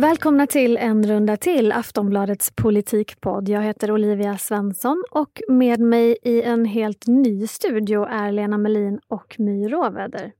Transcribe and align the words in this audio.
Välkomna 0.00 0.46
till 0.46 0.76
en 0.76 1.06
runda 1.06 1.36
till, 1.36 1.72
Aftonbladets 1.72 2.50
politikpodd. 2.50 3.48
Jag 3.48 3.62
heter 3.62 3.90
Olivia 3.90 4.38
Svensson 4.38 5.04
och 5.10 5.40
med 5.48 5.80
mig 5.80 6.16
i 6.22 6.42
en 6.42 6.64
helt 6.64 7.06
ny 7.06 7.46
studio 7.46 8.04
är 8.04 8.32
Lena 8.32 8.58
Melin 8.58 9.00
och 9.08 9.34
My 9.38 9.68
Råväder. 9.68 10.32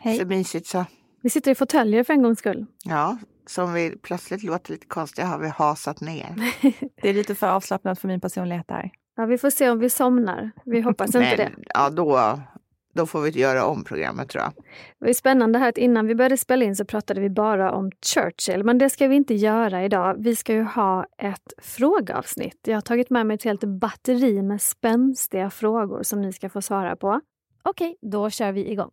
Hej. 0.00 0.18
Så 0.18 0.26
mysigt 0.26 0.66
så. 0.66 0.84
Vi 1.22 1.30
sitter 1.30 1.50
i 1.50 1.54
fåtöljer 1.54 2.04
för 2.04 2.12
en 2.12 2.22
gångs 2.22 2.38
skull. 2.38 2.66
Ja, 2.84 3.18
som 3.46 3.74
vi 3.74 3.96
plötsligt 4.02 4.42
låter 4.42 4.72
lite 4.72 4.86
konstiga 4.86 5.26
har 5.26 5.38
vi 5.38 5.48
hasat 5.48 6.00
ner. 6.00 6.34
det 7.02 7.08
är 7.08 7.14
lite 7.14 7.34
för 7.34 7.46
avslappnat 7.46 7.98
för 7.98 8.08
min 8.08 8.20
personlighet 8.20 8.68
där. 8.68 8.90
Ja, 9.16 9.26
vi 9.26 9.38
får 9.38 9.50
se 9.50 9.70
om 9.70 9.78
vi 9.78 9.90
somnar. 9.90 10.50
Vi 10.64 10.80
hoppas 10.80 11.14
inte 11.14 11.36
det. 11.36 11.50
Ja, 11.74 11.90
då, 11.90 12.40
då 12.92 13.06
får 13.06 13.20
vi 13.20 13.30
göra 13.30 13.64
om 13.64 13.84
programmet 13.84 14.28
tror 14.28 14.42
jag. 14.44 14.52
Det 14.98 15.06
var 15.06 15.12
spännande 15.12 15.58
här 15.58 15.68
att 15.68 15.78
innan 15.78 16.06
vi 16.06 16.14
började 16.14 16.36
spela 16.36 16.64
in 16.64 16.76
så 16.76 16.84
pratade 16.84 17.20
vi 17.20 17.30
bara 17.30 17.72
om 17.72 17.90
Churchill, 18.14 18.64
men 18.64 18.78
det 18.78 18.90
ska 18.90 19.08
vi 19.08 19.16
inte 19.16 19.34
göra 19.34 19.84
idag. 19.84 20.16
Vi 20.18 20.36
ska 20.36 20.52
ju 20.52 20.62
ha 20.62 21.06
ett 21.18 21.52
frågeavsnitt. 21.58 22.58
Jag 22.66 22.76
har 22.76 22.80
tagit 22.80 23.10
med 23.10 23.26
mig 23.26 23.34
ett 23.34 23.44
helt 23.44 23.64
batteri 23.64 24.42
med 24.42 24.62
spänstiga 24.62 25.50
frågor 25.50 26.02
som 26.02 26.22
ni 26.22 26.32
ska 26.32 26.48
få 26.48 26.62
svara 26.62 26.96
på. 26.96 27.20
Okej, 27.62 27.96
då 28.00 28.30
kör 28.30 28.52
vi 28.52 28.70
igång. 28.70 28.90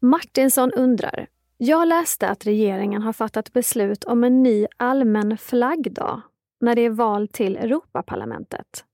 Martinsson 0.00 0.72
undrar. 0.72 1.26
Jag 1.58 1.88
läste 1.88 2.28
att 2.28 2.46
regeringen 2.46 3.02
har 3.02 3.12
fattat 3.12 3.52
beslut 3.52 4.04
om 4.04 4.24
en 4.24 4.42
ny 4.42 4.66
allmän 4.76 5.38
flaggdag 5.38 6.20
när 6.60 6.74
det 6.74 6.82
är 6.82 6.90
val 6.90 7.28
till 7.28 7.56
Europaparlamentet. 7.56 8.84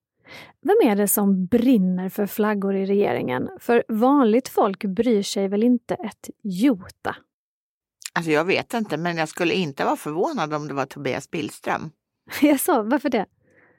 Vem 0.60 0.90
är 0.90 0.96
det 0.96 1.08
som 1.08 1.46
brinner 1.46 2.08
för 2.08 2.26
flaggor 2.26 2.76
i 2.76 2.86
regeringen? 2.86 3.48
För 3.60 3.84
vanligt 3.88 4.48
folk 4.48 4.84
bryr 4.84 5.22
sig 5.22 5.48
väl 5.48 5.62
inte 5.62 5.94
ett 5.94 6.30
jota? 6.42 7.16
Alltså 8.12 8.30
jag 8.30 8.44
vet 8.44 8.74
inte, 8.74 8.96
men 8.96 9.16
jag 9.16 9.28
skulle 9.28 9.54
inte 9.54 9.84
vara 9.84 9.96
förvånad 9.96 10.54
om 10.54 10.68
det 10.68 10.74
var 10.74 10.86
Tobias 10.86 11.30
Billström. 11.30 11.90
Jaså, 12.42 12.82
varför 12.82 13.08
det? 13.08 13.26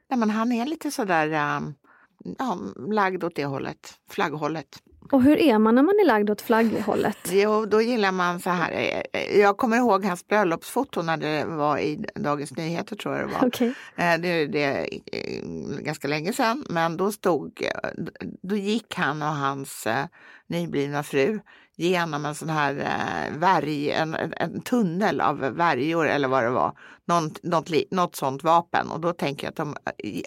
Nej, 0.10 0.20
men 0.20 0.30
han 0.30 0.52
är 0.52 0.66
lite 0.66 0.92
sådär 0.92 1.58
um, 1.58 1.76
ja, 2.38 2.58
lagd 2.90 3.24
åt 3.24 3.36
det 3.36 3.46
hållet, 3.46 3.94
flagghållet. 4.10 4.84
Och 5.12 5.24
hur 5.24 5.38
är 5.38 5.60
man 5.60 5.76
när 5.76 5.84
man 5.84 6.00
är 6.02 6.06
lagd 6.06 6.30
åt 6.30 6.42
flagghållet? 6.42 7.18
Jo, 7.32 7.66
då 7.66 7.82
gillar 7.82 8.12
man 8.12 8.40
så 8.40 8.50
här. 8.50 9.02
Eh, 9.14 9.40
jag 9.40 9.58
kommer 9.58 9.78
ihåg 9.78 10.06
hans 10.06 10.28
bröllopsfoto 10.28 11.02
när 11.02 11.18
det 11.18 11.46
var 11.46 11.78
i 11.78 12.06
Dagens 12.16 12.58
Nyheter 12.58 12.96
tror 12.96 13.16
jag 13.16 13.30
det 13.30 13.34
var. 13.34 13.48
Okay. 13.48 13.68
Eh, 13.96 14.20
det, 14.20 14.64
är 14.64 14.88
eh, 15.12 15.44
ganska 15.80 16.08
länge 16.08 16.34
sedan, 16.34 16.66
men 16.70 16.98
då 16.98 17.12
stod, 17.12 17.64
då 18.42 18.56
gick 18.56 18.96
han 18.96 19.22
och 19.22 19.28
hans 19.28 19.88
nyblivna 20.48 21.04
fru 21.04 21.40
genom 21.80 22.26
en 22.26 22.36
sån 22.36 22.50
här 22.50 22.76
eh, 22.80 23.38
värj, 23.38 23.92
en, 23.92 24.16
en, 24.16 24.62
tunnel 24.62 25.22
av 25.22 25.40
värjor 25.40 26.08
eller 26.08 26.28
vad 26.28 26.44
det 26.44 26.50
var. 26.50 26.78
Något, 27.06 27.44
något, 27.44 27.70
något 27.92 28.16
sånt 28.16 28.44
vapen 28.44 28.92
och 28.92 29.00
då 29.00 29.14
tänker 29.14 29.48
jag 29.48 29.50
att 29.50 29.56
de, 29.56 29.76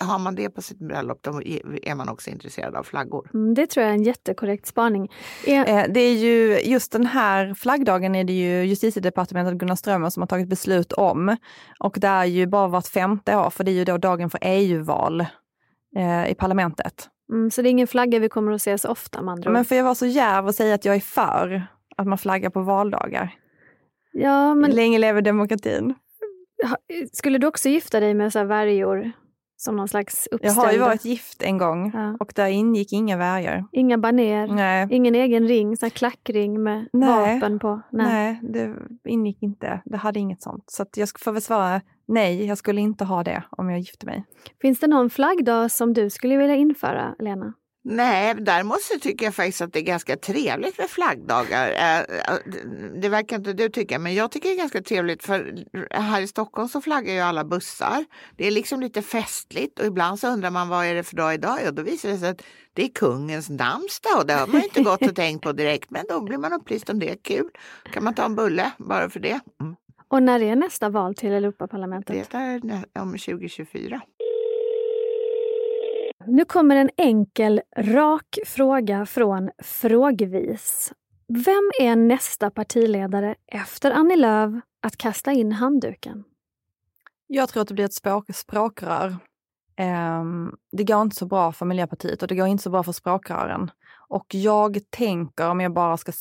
har 0.00 0.18
man 0.18 0.34
det 0.34 0.50
på 0.50 0.62
sitt 0.62 0.78
bröllop 0.78 1.18
då 1.22 1.42
är 1.82 1.94
man 1.94 2.08
också 2.08 2.30
intresserad 2.30 2.74
av 2.74 2.82
flaggor. 2.82 3.30
Mm, 3.34 3.54
det 3.54 3.66
tror 3.66 3.82
jag 3.82 3.90
är 3.90 3.94
en 3.94 4.02
jättekorrekt 4.02 4.66
spaning. 4.66 5.08
Är... 5.46 5.88
Det 5.88 6.00
är 6.00 6.14
ju 6.14 6.60
just 6.60 6.92
den 6.92 7.06
här 7.06 7.54
flaggdagen 7.54 8.14
är 8.14 8.24
det 8.24 8.32
ju 8.32 8.64
justitiedepartementet 8.64 9.54
Gunnar 9.54 9.76
Strömmer 9.76 10.10
som 10.10 10.20
har 10.20 10.26
tagit 10.26 10.48
beslut 10.48 10.92
om. 10.92 11.36
Och 11.78 11.96
det 12.00 12.06
är 12.06 12.24
ju 12.24 12.46
bara 12.46 12.68
vart 12.68 12.86
femte 12.86 13.36
år 13.36 13.50
för 13.50 13.64
det 13.64 13.70
är 13.70 13.74
ju 13.74 13.84
då 13.84 13.98
dagen 13.98 14.30
för 14.30 14.38
EU-val 14.42 15.20
eh, 15.96 16.30
i 16.30 16.34
parlamentet. 16.34 17.08
Mm, 17.32 17.50
så 17.50 17.62
det 17.62 17.68
är 17.68 17.70
ingen 17.70 17.86
flagga 17.86 18.18
vi 18.18 18.28
kommer 18.28 18.52
att 18.52 18.62
se 18.62 18.78
så 18.78 18.88
ofta 18.88 19.22
med 19.22 19.32
andra 19.32 19.50
Men 19.50 19.64
får 19.64 19.76
jag 19.76 19.84
vara 19.84 19.94
så 19.94 20.06
djärv 20.06 20.46
och 20.46 20.54
säga 20.54 20.74
att 20.74 20.84
jag 20.84 20.96
är 20.96 21.00
för 21.00 21.66
att 21.96 22.06
man 22.06 22.18
flaggar 22.18 22.50
på 22.50 22.60
valdagar? 22.60 23.34
Ja, 24.12 24.54
men... 24.54 24.70
Länge 24.70 24.98
lever 24.98 25.22
demokratin. 25.22 25.94
Skulle 27.12 27.38
du 27.38 27.46
också 27.46 27.68
gifta 27.68 28.00
dig 28.00 28.14
med 28.14 28.32
så 28.32 28.38
här 28.38 28.46
värjor? 28.46 29.12
Som 29.64 29.76
någon 29.76 29.88
slags 29.88 30.28
uppställda? 30.30 30.60
Jag 30.60 30.66
har 30.66 30.72
ju 30.72 30.78
varit 30.78 31.04
gift 31.04 31.42
en 31.42 31.58
gång 31.58 31.90
ja. 31.94 32.16
och 32.20 32.32
där 32.36 32.46
ingick 32.46 32.92
inga 32.92 33.16
värjor. 33.16 33.64
Inga 33.72 33.98
baner? 33.98 34.46
Nej. 34.46 34.88
Ingen 34.90 35.14
egen 35.14 35.48
ring, 35.48 35.76
så 35.76 35.90
klackring 35.90 36.62
med 36.62 36.88
nej. 36.92 37.34
vapen 37.34 37.58
på? 37.58 37.82
Nej. 37.90 38.40
nej, 38.42 38.52
det 38.52 38.76
ingick 39.10 39.42
inte. 39.42 39.82
Det 39.84 39.96
hade 39.96 40.20
inget 40.20 40.42
sånt. 40.42 40.64
Så 40.66 40.84
jag 40.96 41.08
får 41.18 41.32
väl 41.32 41.42
svara 41.42 41.80
nej, 42.08 42.44
jag 42.44 42.58
skulle 42.58 42.80
inte 42.80 43.04
ha 43.04 43.24
det 43.24 43.42
om 43.50 43.70
jag 43.70 43.78
gifte 43.78 44.06
mig. 44.06 44.24
Finns 44.62 44.80
det 44.80 44.86
någon 44.86 45.10
flaggdag 45.10 45.70
som 45.70 45.92
du 45.92 46.10
skulle 46.10 46.36
vilja 46.36 46.54
införa, 46.54 47.14
Lena? 47.18 47.54
Nej, 47.84 48.34
däremot 48.34 48.82
så 48.82 48.98
tycker 48.98 49.24
jag 49.24 49.34
faktiskt 49.34 49.60
att 49.60 49.72
det 49.72 49.78
är 49.78 49.82
ganska 49.82 50.16
trevligt 50.16 50.78
med 50.78 50.90
flaggdagar. 50.90 51.70
Eh, 51.70 51.98
eh, 52.00 52.38
det 53.02 53.08
verkar 53.08 53.36
inte 53.36 53.52
du 53.52 53.68
tycka, 53.68 53.98
men 53.98 54.14
jag 54.14 54.30
tycker 54.30 54.48
det 54.48 54.54
är 54.54 54.58
ganska 54.58 54.82
trevligt 54.82 55.24
för 55.24 55.64
här 55.90 56.20
i 56.20 56.26
Stockholm 56.26 56.68
så 56.68 56.80
flaggar 56.80 57.14
ju 57.14 57.20
alla 57.20 57.44
bussar. 57.44 58.04
Det 58.36 58.46
är 58.46 58.50
liksom 58.50 58.80
lite 58.80 59.02
festligt 59.02 59.78
och 59.78 59.86
ibland 59.86 60.18
så 60.18 60.28
undrar 60.28 60.50
man 60.50 60.68
vad 60.68 60.86
är 60.86 60.94
det 60.94 61.02
för 61.02 61.16
dag 61.16 61.34
idag? 61.34 61.58
Och 61.66 61.74
då 61.74 61.82
visar 61.82 62.08
det 62.08 62.18
sig 62.18 62.28
att 62.28 62.42
det 62.74 62.84
är 62.84 62.88
kungens 62.88 63.50
namnsdag 63.50 64.18
och 64.18 64.26
det 64.26 64.34
har 64.34 64.46
man 64.46 64.62
inte 64.62 64.82
gått 64.82 65.02
och 65.02 65.16
tänkt 65.16 65.42
på 65.42 65.52
direkt, 65.52 65.90
men 65.90 66.04
då 66.08 66.20
blir 66.20 66.38
man 66.38 66.52
upplyst 66.52 66.90
om 66.90 66.98
det. 66.98 67.22
Kul! 67.22 67.48
kan 67.92 68.04
man 68.04 68.14
ta 68.14 68.24
en 68.24 68.34
bulle 68.34 68.72
bara 68.78 69.10
för 69.10 69.20
det. 69.20 69.40
Mm. 69.60 69.76
Och 70.08 70.22
när 70.22 70.42
är 70.42 70.56
nästa 70.56 70.88
val 70.88 71.14
till 71.14 71.32
Europaparlamentet? 71.32 72.30
Det 72.30 72.36
är 72.36 72.84
om 72.98 73.10
2024. 73.10 74.00
Nu 76.26 76.44
kommer 76.44 76.76
en 76.76 76.90
enkel, 76.96 77.60
rak 77.76 78.38
fråga 78.46 79.06
från 79.06 79.50
Frågvis. 79.62 80.92
Vem 81.28 81.70
är 81.80 81.96
nästa 81.96 82.50
partiledare 82.50 83.34
efter 83.46 83.90
Annie 83.90 84.16
Lööf 84.16 84.62
att 84.82 84.96
kasta 84.96 85.32
in 85.32 85.52
handduken? 85.52 86.24
Jag 87.26 87.48
tror 87.48 87.62
att 87.62 87.68
det 87.68 87.74
blir 87.74 87.84
ett 87.84 87.94
språk, 87.94 88.24
språkrör. 88.34 89.16
Um, 90.20 90.56
det 90.72 90.84
går 90.84 91.02
inte 91.02 91.16
så 91.16 91.26
bra 91.26 91.52
för 91.52 91.66
Miljöpartiet 91.66 92.22
och 92.22 92.28
det 92.28 92.34
går 92.34 92.46
inte 92.46 92.62
så 92.62 92.70
bra 92.70 92.82
för 92.82 92.92
språkrören. 92.92 93.70
Och 94.08 94.26
jag 94.34 94.78
tänker, 94.90 95.50
om 95.50 95.60
jag 95.60 95.72
bara 95.72 95.96
ska 95.96 96.12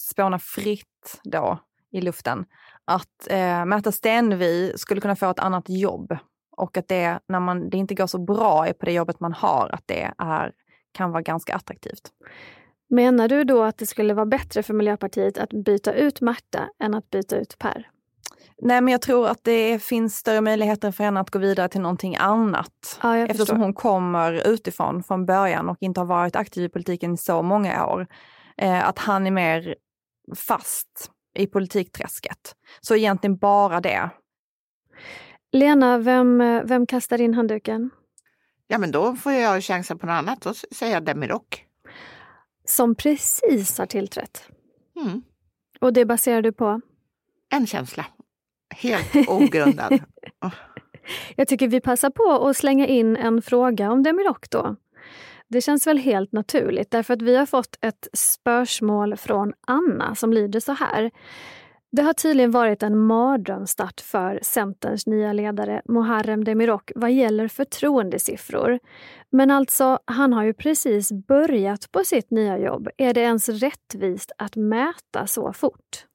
spåna 0.00 0.38
fritt 0.38 1.20
då 1.24 1.58
i 1.90 2.00
luften, 2.00 2.46
att 2.84 3.28
uh, 3.30 3.64
Märta 3.64 3.92
Stenevi 3.92 4.72
skulle 4.76 5.00
kunna 5.00 5.16
få 5.16 5.30
ett 5.30 5.38
annat 5.38 5.64
jobb 5.68 6.18
och 6.56 6.76
att 6.76 6.88
det, 6.88 7.18
när 7.28 7.40
man, 7.40 7.70
det 7.70 7.76
inte 7.76 7.94
går 7.94 8.06
så 8.06 8.18
bra 8.18 8.72
på 8.78 8.86
det 8.86 8.92
jobbet 8.92 9.20
man 9.20 9.32
har, 9.32 9.70
att 9.72 9.82
det 9.86 10.12
är, 10.18 10.52
kan 10.92 11.10
vara 11.10 11.22
ganska 11.22 11.54
attraktivt. 11.54 12.10
Menar 12.90 13.28
du 13.28 13.44
då 13.44 13.62
att 13.62 13.78
det 13.78 13.86
skulle 13.86 14.14
vara 14.14 14.26
bättre 14.26 14.62
för 14.62 14.74
Miljöpartiet 14.74 15.38
att 15.38 15.50
byta 15.50 15.92
ut 15.92 16.20
Märta 16.20 16.68
än 16.78 16.94
att 16.94 17.10
byta 17.10 17.36
ut 17.36 17.58
Per? 17.58 17.88
Nej, 18.62 18.80
men 18.80 18.92
jag 18.92 19.02
tror 19.02 19.28
att 19.28 19.44
det 19.44 19.82
finns 19.82 20.16
större 20.16 20.40
möjligheter 20.40 20.92
för 20.92 21.04
henne 21.04 21.20
att 21.20 21.30
gå 21.30 21.38
vidare 21.38 21.68
till 21.68 21.80
någonting 21.80 22.16
annat. 22.16 22.98
Ja, 23.02 23.16
eftersom 23.16 23.46
förstår. 23.46 23.56
hon 23.56 23.74
kommer 23.74 24.48
utifrån 24.48 25.02
från 25.02 25.26
början 25.26 25.68
och 25.68 25.76
inte 25.80 26.00
har 26.00 26.06
varit 26.06 26.36
aktiv 26.36 26.64
i 26.64 26.68
politiken 26.68 27.14
i 27.14 27.16
så 27.16 27.42
många 27.42 27.86
år. 27.86 28.06
Eh, 28.56 28.88
att 28.88 28.98
han 28.98 29.26
är 29.26 29.30
mer 29.30 29.74
fast 30.36 31.10
i 31.38 31.46
politikträsket. 31.46 32.54
Så 32.80 32.96
egentligen 32.96 33.36
bara 33.36 33.80
det. 33.80 34.10
Lena, 35.54 35.98
vem, 35.98 36.38
vem 36.64 36.86
kastar 36.86 37.20
in 37.20 37.34
handduken? 37.34 37.90
Ja, 38.66 38.78
men 38.78 38.90
då 38.90 39.16
får 39.16 39.32
jag 39.32 39.64
chansa 39.64 39.96
på 39.96 40.06
något 40.06 40.12
annat. 40.12 40.40
Då 40.40 40.54
säger 40.54 40.94
jag 40.94 41.04
Demirok. 41.04 41.66
Som 42.64 42.94
precis 42.94 43.78
har 43.78 43.86
tillträtt. 43.86 44.48
Mm. 44.96 45.22
Och 45.80 45.92
det 45.92 46.04
baserar 46.04 46.42
du 46.42 46.52
på? 46.52 46.80
En 47.50 47.66
känsla. 47.66 48.06
Helt 48.74 49.28
ogrundad. 49.28 49.98
jag 51.36 51.48
tycker 51.48 51.68
vi 51.68 51.80
passar 51.80 52.10
på 52.10 52.48
att 52.48 52.56
slänga 52.56 52.86
in 52.86 53.16
en 53.16 53.42
fråga 53.42 53.90
om 53.90 54.02
Demirok 54.02 54.50
då. 54.50 54.76
Det 55.48 55.60
känns 55.60 55.86
väl 55.86 55.98
helt 55.98 56.32
naturligt 56.32 56.90
därför 56.90 57.14
att 57.14 57.22
vi 57.22 57.36
har 57.36 57.46
fått 57.46 57.78
ett 57.80 58.08
spörsmål 58.12 59.16
från 59.16 59.52
Anna 59.66 60.14
som 60.14 60.32
lyder 60.32 60.60
så 60.60 60.72
här. 60.72 61.10
Det 61.96 62.02
har 62.02 62.12
tydligen 62.12 62.50
varit 62.50 62.82
en 62.82 62.98
mardrömsstart 62.98 64.00
för 64.00 64.38
Centerns 64.42 65.06
nya 65.06 65.32
ledare 65.32 65.82
Muharrem 65.84 66.44
Demirok 66.44 66.92
vad 66.94 67.12
gäller 67.12 67.48
förtroendesiffror. 67.48 68.78
Men 69.30 69.50
alltså, 69.50 69.98
han 70.04 70.32
har 70.32 70.44
ju 70.44 70.54
precis 70.54 71.12
börjat 71.12 71.92
på 71.92 72.04
sitt 72.04 72.30
nya 72.30 72.58
jobb. 72.58 72.88
Är 72.96 73.14
det 73.14 73.20
ens 73.20 73.48
rättvist 73.48 74.32
att 74.38 74.56
mäta 74.56 75.26
så 75.26 75.52
fort? 75.52 76.06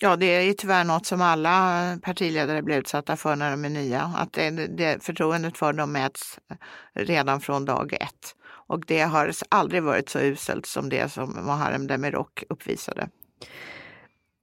Ja, 0.00 0.16
det 0.16 0.26
är 0.26 0.40
ju 0.40 0.52
tyvärr 0.52 0.84
något 0.84 1.06
som 1.06 1.22
alla 1.22 1.98
partiledare 2.02 2.62
blir 2.62 2.78
utsatta 2.78 3.16
för 3.16 3.36
när 3.36 3.50
de 3.50 3.64
är 3.64 3.68
nya. 3.70 4.02
Att 4.02 4.32
det, 4.32 4.50
det, 4.50 5.04
förtroendet 5.04 5.58
för 5.58 5.72
dem 5.72 5.92
mäts 5.92 6.38
eh, 6.50 6.56
redan 6.94 7.40
från 7.40 7.64
dag 7.64 7.92
ett. 7.92 8.34
Och 8.46 8.84
det 8.86 9.00
har 9.00 9.32
aldrig 9.48 9.82
varit 9.82 10.08
så 10.08 10.18
uselt 10.18 10.66
som 10.66 10.88
det 10.88 11.12
som 11.12 11.30
Muharrem 11.30 11.86
Demirok 11.86 12.44
uppvisade. 12.48 13.08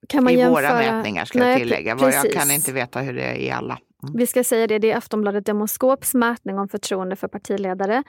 Kan 0.09 0.23
man 0.23 0.33
I 0.33 0.37
jämföra... 0.37 0.73
våra 0.73 0.75
mätningar 0.97 1.25
ska 1.25 1.39
Nej, 1.39 1.49
jag 1.49 1.59
tillägga. 1.59 1.95
precis. 1.97 2.23
Jag 2.23 2.33
kan 2.33 2.51
inte 2.51 2.71
veta 2.71 2.99
hur 2.99 3.13
det 3.13 3.23
är 3.23 3.35
i 3.35 3.51
alla. 3.51 3.79
Mm. 4.03 4.15
Vi 4.17 4.27
ska 4.27 4.43
säga 4.43 4.67
det, 4.67 4.79
det 4.79 4.91
är 4.91 4.97
Aftonbladet 4.97 5.45
Demoskops 5.45 6.13
mätning 6.13 6.59
om 6.59 6.67
förtroende 6.67 7.15
för 7.15 7.27
partiledare. 7.27 8.03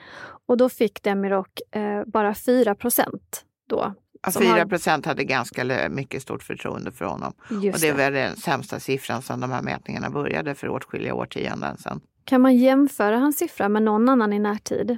Och 0.47 0.57
då 0.57 0.69
fick 0.69 1.03
Demirok 1.03 1.61
eh, 1.75 2.03
bara 2.05 2.35
4 2.35 2.75
procent 2.75 3.41
då. 3.69 3.93
Ja, 4.23 4.31
som 4.31 4.41
4 4.41 4.51
har- 4.51 4.65
procent 4.65 5.05
hade 5.05 5.23
ganska 5.23 5.89
mycket 5.89 6.21
stort 6.21 6.43
förtroende 6.43 6.91
för 6.91 7.05
honom. 7.05 7.33
Just 7.61 7.75
och 7.75 7.81
det 7.81 7.87
är 7.87 7.93
väl 7.93 8.13
den 8.13 8.35
sämsta 8.35 8.79
siffran 8.79 9.21
som 9.21 9.39
de 9.39 9.51
här 9.51 9.61
mätningarna 9.61 10.09
började 10.09 10.55
för 10.55 10.69
åtskilliga 10.69 11.13
årtionden 11.13 11.77
sedan. 11.77 12.01
Kan 12.25 12.41
man 12.41 12.55
jämföra 12.57 13.17
hans 13.17 13.37
siffra 13.37 13.69
med 13.69 13.83
någon 13.83 14.09
annan 14.09 14.33
i 14.33 14.39
närtid? 14.39 14.97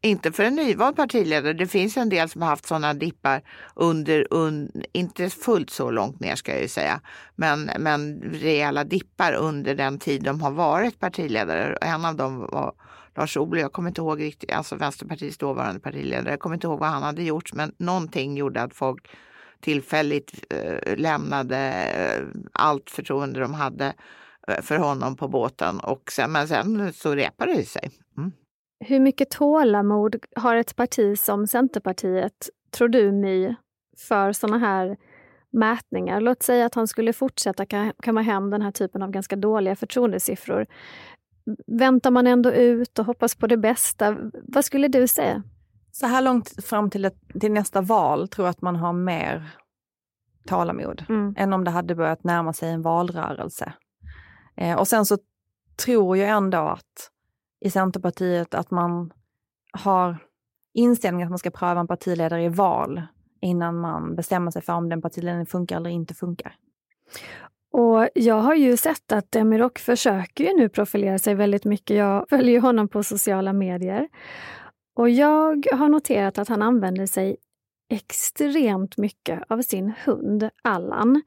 Inte 0.00 0.32
för 0.32 0.44
en 0.44 0.54
nyvald 0.54 0.96
partiledare. 0.96 1.52
Det 1.52 1.66
finns 1.66 1.96
en 1.96 2.08
del 2.08 2.28
som 2.28 2.42
har 2.42 2.48
haft 2.48 2.66
sådana 2.66 2.94
dippar 2.94 3.42
under, 3.74 4.26
un, 4.30 4.70
inte 4.92 5.30
fullt 5.30 5.70
så 5.70 5.90
långt 5.90 6.20
ner 6.20 6.34
ska 6.34 6.52
jag 6.52 6.62
ju 6.62 6.68
säga, 6.68 7.00
men, 7.36 7.70
men 7.78 8.20
rejäla 8.20 8.84
dippar 8.84 9.32
under 9.32 9.74
den 9.74 9.98
tid 9.98 10.22
de 10.22 10.40
har 10.40 10.50
varit 10.50 11.00
partiledare. 11.00 11.76
En 11.80 12.04
av 12.04 12.16
dem 12.16 12.38
var 12.38 12.72
Lars 13.16 13.36
Ohly, 13.36 13.60
jag 13.60 13.72
kommer 13.72 13.88
inte 13.88 14.00
ihåg 14.00 14.20
riktigt, 14.20 14.52
alltså 14.52 14.76
Vänsterpartiets 14.76 15.38
dåvarande 15.38 15.80
partiledare, 15.80 16.30
jag 16.30 16.40
kommer 16.40 16.56
inte 16.56 16.66
ihåg 16.66 16.78
vad 16.78 16.88
han 16.88 17.02
hade 17.02 17.22
gjort, 17.22 17.52
men 17.52 17.72
någonting 17.78 18.36
gjorde 18.36 18.62
att 18.62 18.74
folk 18.74 19.08
tillfälligt 19.60 20.44
eh, 20.50 20.96
lämnade 20.96 21.58
eh, 21.96 22.40
allt 22.52 22.90
förtroende 22.90 23.40
de 23.40 23.54
hade 23.54 23.94
eh, 24.48 24.62
för 24.62 24.76
honom 24.76 25.16
på 25.16 25.28
båten. 25.28 25.80
Och 25.80 26.12
sen, 26.12 26.32
men 26.32 26.48
sen 26.48 26.92
så 26.92 27.14
repade 27.14 27.54
det 27.54 27.64
sig. 27.64 27.90
Mm. 28.16 28.32
Hur 28.80 29.00
mycket 29.00 29.30
tålamod 29.30 30.16
har 30.36 30.56
ett 30.56 30.76
parti 30.76 31.18
som 31.18 31.46
Centerpartiet, 31.46 32.48
tror 32.70 32.88
du 32.88 33.12
My, 33.12 33.54
för 34.08 34.32
sådana 34.32 34.58
här 34.58 34.96
mätningar? 35.50 36.20
Låt 36.20 36.42
säga 36.42 36.66
att 36.66 36.74
han 36.74 36.88
skulle 36.88 37.12
fortsätta 37.12 37.64
ka- 37.64 37.92
kamma 38.02 38.22
hem 38.22 38.50
den 38.50 38.62
här 38.62 38.70
typen 38.70 39.02
av 39.02 39.10
ganska 39.10 39.36
dåliga 39.36 39.76
förtroendesiffror. 39.76 40.66
Väntar 41.66 42.10
man 42.10 42.26
ändå 42.26 42.52
ut 42.52 42.98
och 42.98 43.04
hoppas 43.06 43.34
på 43.34 43.46
det 43.46 43.56
bästa? 43.56 44.16
Vad 44.42 44.64
skulle 44.64 44.88
du 44.88 45.08
säga? 45.08 45.42
Så 45.92 46.06
här 46.06 46.22
långt 46.22 46.64
fram 46.64 46.90
till, 46.90 47.04
ett, 47.04 47.16
till 47.40 47.52
nästa 47.52 47.80
val 47.80 48.28
tror 48.28 48.46
jag 48.46 48.50
att 48.50 48.62
man 48.62 48.76
har 48.76 48.92
mer 48.92 49.50
tålamod 50.46 51.04
Mm. 51.08 51.34
än 51.38 51.52
om 51.52 51.64
det 51.64 51.70
hade 51.70 51.94
börjat 51.94 52.24
närma 52.24 52.52
sig 52.52 52.70
en 52.70 52.82
valrörelse. 52.82 53.72
Eh, 54.56 54.78
och 54.78 54.88
sen 54.88 55.06
så 55.06 55.18
tror 55.84 56.16
jag 56.16 56.28
ändå 56.28 56.58
att 56.58 57.10
i 57.60 57.70
Centerpartiet 57.70 58.54
att 58.54 58.70
man 58.70 59.12
har 59.72 60.18
inställningen 60.74 61.26
att 61.26 61.30
man 61.30 61.38
ska 61.38 61.50
pröva 61.50 61.80
en 61.80 61.86
partiledare 61.86 62.44
i 62.44 62.48
val 62.48 63.02
innan 63.40 63.80
man 63.80 64.16
bestämmer 64.16 64.50
sig 64.50 64.62
för 64.62 64.72
om 64.72 64.88
den 64.88 65.02
partiledaren 65.02 65.46
funkar 65.46 65.76
eller 65.76 65.90
inte 65.90 66.14
funkar. 66.14 66.56
Och 67.72 68.08
jag 68.14 68.40
har 68.40 68.54
ju 68.54 68.76
sett 68.76 69.12
att 69.12 69.32
Demirok 69.32 69.78
försöker 69.78 70.44
ju 70.44 70.56
nu 70.56 70.68
profilera 70.68 71.18
sig 71.18 71.34
väldigt 71.34 71.64
mycket. 71.64 71.96
Jag 71.96 72.28
följer 72.28 72.52
ju 72.52 72.60
honom 72.60 72.88
på 72.88 73.02
sociala 73.02 73.52
medier. 73.52 74.08
Och 74.96 75.10
jag 75.10 75.66
har 75.72 75.88
noterat 75.88 76.38
att 76.38 76.48
han 76.48 76.62
använder 76.62 77.06
sig 77.06 77.36
extremt 77.90 78.96
mycket 78.96 79.42
av 79.48 79.62
sin 79.62 79.92
hund 80.04 80.50
Allan. 80.62 81.22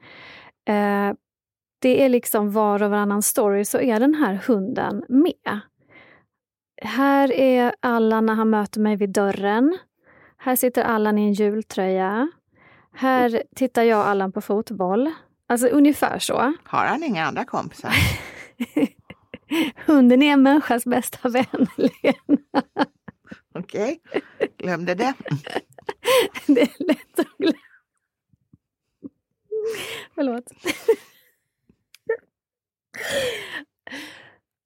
Eh, 0.67 1.13
det 1.81 2.03
är 2.03 2.09
liksom 2.09 2.51
var 2.51 2.83
och 2.83 2.89
varannan 2.89 3.21
story 3.21 3.65
så 3.65 3.79
är 3.79 3.99
den 3.99 4.15
här 4.15 4.33
hunden 4.47 5.05
med. 5.09 5.59
Här 6.81 7.31
är 7.31 7.75
Allan 7.79 8.25
när 8.25 8.33
han 8.33 8.49
möter 8.49 8.79
mig 8.79 8.95
vid 8.95 9.09
dörren. 9.09 9.77
Här 10.37 10.55
sitter 10.55 10.83
Allan 10.83 11.17
i 11.17 11.21
en 11.21 11.33
jultröja. 11.33 12.31
Här 12.93 13.43
tittar 13.55 13.83
jag 13.83 13.99
och 13.99 14.07
Allan 14.07 14.31
på 14.31 14.41
fotboll. 14.41 15.11
Alltså 15.47 15.67
ungefär 15.67 16.19
så. 16.19 16.53
Har 16.63 16.85
han 16.85 17.03
inga 17.03 17.25
andra 17.25 17.45
kompisar? 17.45 17.93
Hunden 19.85 20.21
är 20.21 20.33
en 20.33 20.43
människas 20.43 20.85
bästa 20.85 21.29
vän, 21.29 21.67
Lena. 21.77 22.63
Okej, 23.53 23.99
glömde 24.57 24.95
det. 24.95 25.13
Det 26.47 26.61
är 26.61 26.83
lätt 26.87 27.19
att 27.19 27.37
glömma. 27.37 27.57
Förlåt. 30.15 30.43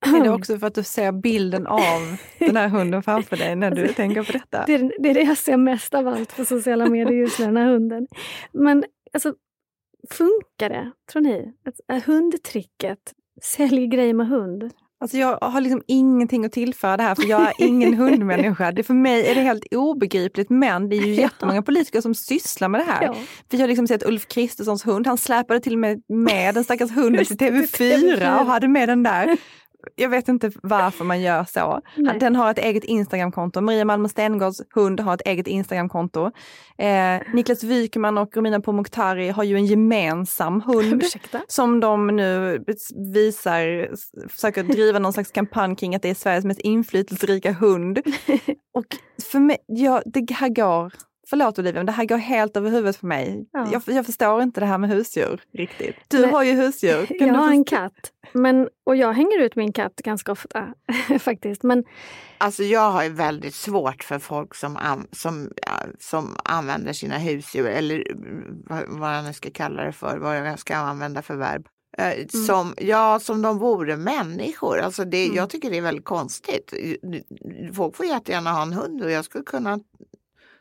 Är 0.05 0.23
det 0.23 0.29
också 0.29 0.59
för 0.59 0.67
att 0.67 0.75
du 0.75 0.83
ser 0.83 1.11
bilden 1.11 1.67
av 1.67 2.17
den 2.39 2.57
här 2.57 2.67
hunden 2.67 3.03
framför 3.03 3.37
dig 3.37 3.55
när 3.55 3.71
du 3.71 3.87
tänker 3.87 4.23
på 4.23 4.31
detta? 4.31 4.63
Det 4.67 4.73
är, 4.73 4.91
det 4.99 5.09
är 5.09 5.13
det 5.13 5.21
jag 5.21 5.37
ser 5.37 5.57
mest 5.57 5.93
av 5.93 6.07
allt 6.07 6.35
på 6.35 6.45
sociala 6.45 6.85
medier 6.85 7.19
just 7.19 7.39
nu, 7.39 7.45
den 7.45 7.57
här 7.57 7.71
hunden. 7.71 8.07
Men 8.51 8.83
alltså, 9.13 9.33
funkar 10.11 10.69
det, 10.69 10.91
tror 11.11 11.21
ni? 11.21 11.53
Är 11.87 12.01
hundtricket, 12.01 13.13
sälj 13.41 13.87
grej 13.87 14.13
med 14.13 14.27
hund. 14.27 14.71
Alltså 14.99 15.17
jag 15.17 15.37
har 15.41 15.61
liksom 15.61 15.81
ingenting 15.87 16.45
att 16.45 16.51
tillföra 16.51 16.97
det 16.97 17.03
här 17.03 17.15
för 17.15 17.23
jag 17.23 17.41
är 17.41 17.53
ingen 17.57 17.93
hundmänniska. 17.97 18.71
Det, 18.71 18.83
för 18.83 18.93
mig 18.93 19.27
är 19.27 19.35
det 19.35 19.41
helt 19.41 19.73
obegripligt 19.73 20.49
men 20.49 20.89
det 20.89 20.95
är 20.95 21.01
ju 21.01 21.13
jättemånga 21.21 21.61
politiker 21.61 22.01
som 22.01 22.15
sysslar 22.15 22.69
med 22.69 22.81
det 22.81 22.85
här. 22.85 23.03
Ja. 23.03 23.15
Vi 23.49 23.61
har 23.61 23.67
liksom 23.67 23.87
sett 23.87 24.05
Ulf 24.05 24.27
Kristerssons 24.27 24.85
hund, 24.85 25.07
han 25.07 25.17
släpade 25.17 25.59
till 25.59 25.73
och 25.73 25.79
med 25.79 26.01
med 26.07 26.55
den 26.55 26.63
stackars 26.63 26.91
hunden 26.91 27.25
till 27.25 27.37
det, 27.37 27.65
till 27.67 27.77
TV4 27.77 28.17
TV4. 28.17 28.39
och 28.39 28.45
hade 28.45 28.67
med 28.67 28.89
den 28.89 29.03
där. 29.03 29.37
Jag 29.95 30.09
vet 30.09 30.27
inte 30.27 30.51
varför 30.63 31.05
man 31.05 31.21
gör 31.21 31.43
så. 31.43 31.81
Nej. 31.95 32.19
Den 32.19 32.35
har 32.35 32.51
ett 32.51 32.57
eget 32.57 32.83
Instagramkonto. 32.83 33.61
Maria 33.61 33.85
Malmer 33.85 34.09
Stengårds 34.09 34.61
hund 34.75 34.99
har 34.99 35.13
ett 35.13 35.21
eget 35.25 35.47
Instagramkonto. 35.47 36.31
Eh, 36.77 37.21
Niklas 37.33 37.63
Wykman 37.63 38.17
och 38.17 38.37
Romina 38.37 38.59
Pourmokhtari 38.59 39.29
har 39.29 39.43
ju 39.43 39.55
en 39.55 39.65
gemensam 39.65 40.61
hund 40.61 40.93
Ursäkta? 41.03 41.41
som 41.47 41.79
de 41.79 42.07
nu 42.07 42.63
visar, 43.13 43.89
försöker 44.27 44.63
driva 44.63 44.99
någon 44.99 45.13
slags 45.13 45.31
kampanj 45.31 45.75
kring 45.75 45.95
att 45.95 46.01
det 46.01 46.09
är 46.09 46.15
Sveriges 46.15 46.45
mest 46.45 46.59
inflytelserika 46.59 47.51
hund. 47.51 47.97
Och 48.73 48.85
för 49.31 49.39
mig, 49.39 49.57
ja, 49.67 50.01
det 50.05 50.31
här 50.31 50.49
går, 50.49 50.93
förlåt 51.29 51.59
Olivia, 51.59 51.79
men 51.79 51.85
det 51.85 51.91
här 51.91 52.05
går 52.05 52.17
helt 52.17 52.57
över 52.57 52.69
huvudet 52.69 52.95
för 52.95 53.07
mig. 53.07 53.49
Ja. 53.51 53.67
Jag, 53.71 53.81
jag 53.85 54.05
förstår 54.05 54.41
inte 54.41 54.59
det 54.59 54.65
här 54.65 54.77
med 54.77 54.89
husdjur 54.89 55.41
riktigt. 55.53 55.95
Du 56.07 56.21
Nej. 56.21 56.31
har 56.31 56.43
ju 56.43 56.51
husdjur. 56.51 57.05
Kan 57.19 57.27
Jag 57.27 57.35
du 57.35 57.39
har 57.39 57.49
en 57.49 57.63
katt. 57.65 58.11
Men, 58.33 58.69
och 58.83 58.95
jag 58.95 59.13
hänger 59.13 59.39
ut 59.41 59.55
min 59.55 59.73
katt 59.73 59.95
ganska 59.95 60.31
ofta 60.31 60.73
faktiskt. 61.19 61.63
Men 61.63 61.83
Alltså 62.37 62.63
jag 62.63 62.91
har 62.91 63.03
ju 63.03 63.09
väldigt 63.09 63.55
svårt 63.55 64.03
för 64.03 64.19
folk 64.19 64.55
som, 64.55 64.77
an, 64.77 65.07
som, 65.11 65.51
som 65.99 66.35
använder 66.43 66.93
sina 66.93 67.17
husdjur 67.17 67.67
eller 67.67 68.11
mm, 68.11 68.63
vad, 68.65 68.83
vad 68.87 69.15
jag 69.17 69.25
nu 69.25 69.33
ska 69.33 69.49
kalla 69.51 69.83
det 69.83 69.91
för, 69.91 70.17
vad 70.17 70.37
jag 70.37 70.59
ska 70.59 70.75
använda 70.75 71.21
för 71.21 71.35
verb. 71.35 71.67
Eh, 71.97 72.27
Som, 72.47 72.73
ja, 72.77 73.19
som 73.19 73.41
de 73.41 73.57
vore 73.59 73.97
människor. 73.97 74.79
Alltså 74.79 75.05
det, 75.05 75.25
Jag 75.25 75.49
tycker 75.49 75.69
det 75.69 75.77
är 75.77 75.81
väldigt 75.81 76.05
konstigt. 76.05 76.73
Folk 77.73 77.95
får 77.95 78.05
jättegärna 78.05 78.51
ha 78.51 78.61
en 78.61 78.73
hund 78.73 79.03
och 79.03 79.11
jag 79.11 79.25
skulle 79.25 79.43
kunna 79.43 79.79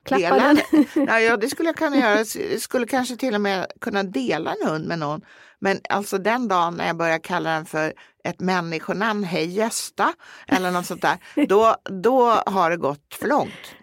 klappa 0.04 0.23
dela 0.23 0.54
den. 0.54 0.84
Ja, 1.08 1.20
ja, 1.20 1.37
det 1.37 1.49
skulle 1.49 1.68
jag 1.68 1.76
kunna 1.76 1.96
göra. 1.96 2.16
Jag 2.50 2.61
skulle 2.61 2.87
kanske 2.87 3.16
till 3.16 3.34
och 3.34 3.40
med 3.40 3.66
kunna 3.80 4.02
dela 4.02 4.54
en 4.61 4.68
hund 4.68 4.88
med 4.88 4.99
någon. 4.99 5.20
Men 5.58 5.78
alltså 5.88 6.18
den 6.18 6.49
dagen 6.49 6.75
när 6.75 6.87
jag 6.87 6.96
börjar 6.96 7.18
kalla 7.18 7.50
den 7.50 7.66
för 7.66 7.92
ett 8.25 8.40
människonamn, 8.40 9.25
hej 9.25 9.46
Gösta, 9.58 10.12
eller 10.49 10.70
något 10.70 10.87
sånt 10.87 11.02
där, 11.02 11.16
då, 11.46 11.76
då 12.02 12.20
har 12.46 12.70
det 12.70 12.76
gått 12.76 13.14
för 13.20 13.28
långt. 13.28 13.75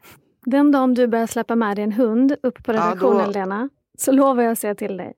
Den 0.45 0.71
dagen 0.71 0.93
du 0.93 1.07
börjar 1.07 1.27
släppa 1.27 1.55
med 1.55 1.77
dig 1.77 1.83
en 1.83 1.91
hund 1.91 2.35
upp 2.43 2.63
på 2.63 2.73
Ja, 2.73 2.77
redaktionen, 2.77 3.25
då- 3.25 3.31
Lena, 3.31 3.69
så 3.97 4.11
lovar 4.11 4.43
jag 4.43 4.51
att 4.51 4.59
säga 4.59 4.75
till 4.75 4.97
dig. 4.97 5.13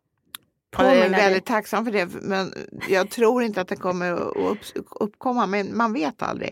Jag 0.78 0.98
är 0.98 1.10
väldigt 1.10 1.46
tacksam 1.46 1.86
för 1.86 1.92
det, 1.92 2.08
men 2.22 2.54
jag 2.90 3.10
tror 3.10 3.44
inte 3.44 3.62
att 3.62 3.68
det 3.68 3.76
kommer 3.76 4.12
att 4.14 4.20
upp, 4.76 4.88
uppkomma, 5.00 5.46
men 5.48 5.78
man 5.78 5.94
vet 5.94 6.22
aldrig. 6.24 6.52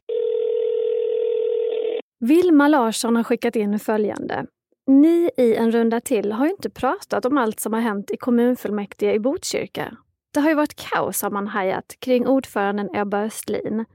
Vilma 2.22 2.68
Larsson 2.68 3.16
har 3.16 3.24
skickat 3.24 3.56
in 3.56 3.80
följande. 3.80 4.46
Ni 4.88 5.30
i 5.38 5.56
En 5.56 5.72
runda 5.72 6.02
till 6.02 6.32
har 6.32 6.46
ju 6.46 6.52
inte 6.52 6.70
pratat 6.70 7.26
om 7.26 7.38
allt 7.38 7.60
som 7.60 7.74
har 7.74 7.80
hänt 7.80 8.12
i 8.12 8.18
kommunfullmäktige 8.18 9.14
i 9.14 9.20
Botkyrka. 9.20 9.98
Det 10.34 10.40
har 10.40 10.50
ju 10.50 10.56
varit 10.56 10.76
kaos 10.76 11.22
har 11.22 11.30
man 11.30 11.48
hajat 11.48 11.96
kring 12.00 12.28
ordföranden 12.28 12.90
Ebba 12.96 13.24
Östlin. 13.24 13.86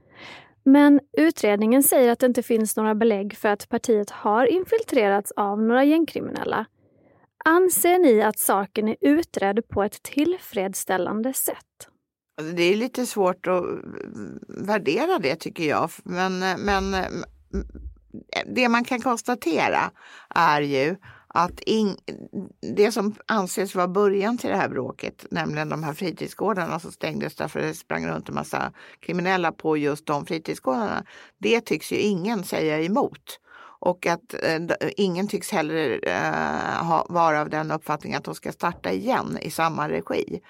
Men 0.63 0.99
utredningen 1.17 1.83
säger 1.83 2.11
att 2.11 2.19
det 2.19 2.25
inte 2.25 2.43
finns 2.43 2.77
några 2.77 2.95
belägg 2.95 3.37
för 3.37 3.49
att 3.49 3.69
partiet 3.69 4.09
har 4.09 4.45
infiltrerats 4.45 5.31
av 5.31 5.61
några 5.61 5.83
gängkriminella. 5.83 6.65
Anser 7.45 7.99
ni 7.99 8.21
att 8.21 8.39
saken 8.39 8.87
är 8.87 8.95
utredd 9.01 9.67
på 9.67 9.83
ett 9.83 10.03
tillfredsställande 10.03 11.33
sätt? 11.33 11.87
Alltså, 12.41 12.55
det 12.55 12.63
är 12.63 12.75
lite 12.75 13.05
svårt 13.05 13.47
att 13.47 13.63
värdera 14.47 15.19
det 15.19 15.35
tycker 15.35 15.63
jag. 15.63 15.89
Men, 16.03 16.43
eh, 16.43 16.57
men 16.57 16.93
eh, 16.93 17.09
det 18.45 18.69
man 18.69 18.83
kan 18.83 19.01
konstatera 19.01 19.91
är 20.35 20.61
ju 20.61 20.95
att 21.27 21.59
in, 21.59 21.97
det 22.75 22.91
som 22.91 23.15
anses 23.25 23.75
vara 23.75 23.87
början 23.87 24.37
till 24.37 24.49
det 24.49 24.55
här 24.55 24.69
bråket, 24.69 25.25
nämligen 25.31 25.69
de 25.69 25.83
här 25.83 25.93
fritidsgårdarna 25.93 26.79
som 26.79 26.91
stängdes 26.91 27.35
därför 27.35 27.59
att 27.59 27.65
det 27.65 27.73
sprang 27.73 28.07
runt 28.07 28.29
en 28.29 28.35
massa 28.35 28.71
kriminella 28.99 29.51
på 29.51 29.77
just 29.77 30.05
de 30.05 30.25
fritidsgårdarna. 30.25 31.03
Det 31.37 31.61
tycks 31.61 31.91
ju 31.91 31.97
ingen 31.97 32.43
säga 32.43 32.81
emot. 32.81 33.39
Och 33.79 34.05
att 34.05 34.33
eh, 34.43 34.59
ingen 34.97 35.27
tycks 35.27 35.51
heller 35.51 35.99
eh, 36.03 36.85
ha, 36.85 37.05
vara 37.09 37.41
av 37.41 37.49
den 37.49 37.71
uppfattningen 37.71 38.17
att 38.17 38.23
de 38.23 38.35
ska 38.35 38.51
starta 38.51 38.91
igen 38.91 39.37
i 39.41 39.51
samma 39.51 39.89
regi. 39.89 40.41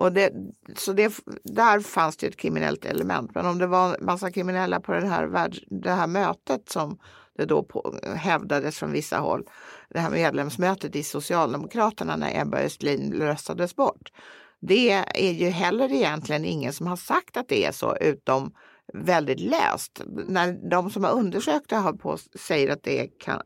Och 0.00 0.12
det, 0.12 0.32
så 0.76 0.92
det, 0.92 1.12
där 1.44 1.80
fanns 1.80 2.16
det 2.16 2.26
ett 2.26 2.36
kriminellt 2.36 2.84
element. 2.84 3.34
Men 3.34 3.46
om 3.46 3.58
det 3.58 3.66
var 3.66 3.94
en 3.94 4.04
massa 4.04 4.30
kriminella 4.30 4.80
på 4.80 4.92
den 4.92 5.08
här 5.08 5.26
världs, 5.26 5.60
det 5.66 5.90
här 5.90 6.06
mötet 6.06 6.68
som 6.68 6.98
det 7.36 7.44
då 7.44 7.62
på, 7.62 7.94
hävdades 8.16 8.78
från 8.78 8.92
vissa 8.92 9.18
håll, 9.18 9.44
det 9.88 9.98
här 9.98 10.10
medlemsmötet 10.10 10.96
i 10.96 11.02
Socialdemokraterna 11.02 12.16
när 12.16 12.40
Ebba 12.40 12.58
Östlin 12.58 13.12
röstades 13.12 13.76
bort. 13.76 14.12
Det 14.60 14.90
är 15.14 15.32
ju 15.32 15.48
heller 15.48 15.92
egentligen 15.92 16.44
ingen 16.44 16.72
som 16.72 16.86
har 16.86 16.96
sagt 16.96 17.36
att 17.36 17.48
det 17.48 17.64
är 17.64 17.72
så 17.72 17.96
utom 17.96 18.52
väldigt 18.94 19.40
läst. 19.40 20.02
När 20.28 20.70
de 20.70 20.90
som 20.90 21.04
har 21.04 21.12
undersökt 21.12 21.68
det 21.68 21.76
har 21.76 21.92
på, 21.92 22.18
säger 22.34 22.72
att 22.72 22.82
det 22.82 23.06
kan, 23.06 23.42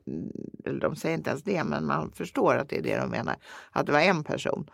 eller 0.65 0.81
de 0.81 0.97
säger 0.97 1.15
inte 1.17 1.31
ens 1.31 1.43
det, 1.43 1.65
men 1.65 1.87
man 1.87 2.13
förstår 2.13 2.57
att 2.57 2.69
det 2.69 2.79
är 2.79 2.83
det 2.83 2.97
de 2.97 3.11
menar, 3.11 3.37
att 3.73 3.87
det 3.87 3.93
var 3.93 4.01
en 4.01 4.25
person. 4.25 4.67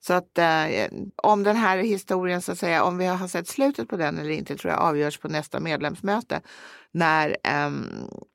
Så 0.00 0.12
att 0.14 0.38
eh, 0.38 0.88
om 1.16 1.42
den 1.42 1.56
här 1.56 1.78
historien, 1.78 2.42
så 2.42 2.52
att 2.52 2.58
säga, 2.58 2.84
om 2.84 2.98
vi 2.98 3.06
har 3.06 3.28
sett 3.28 3.48
slutet 3.48 3.88
på 3.88 3.96
den 3.96 4.18
eller 4.18 4.30
inte 4.30 4.56
tror 4.56 4.72
jag 4.72 4.80
avgörs 4.80 5.18
på 5.18 5.28
nästa 5.28 5.60
medlemsmöte 5.60 6.40
när 6.90 7.36
eh, 7.44 7.70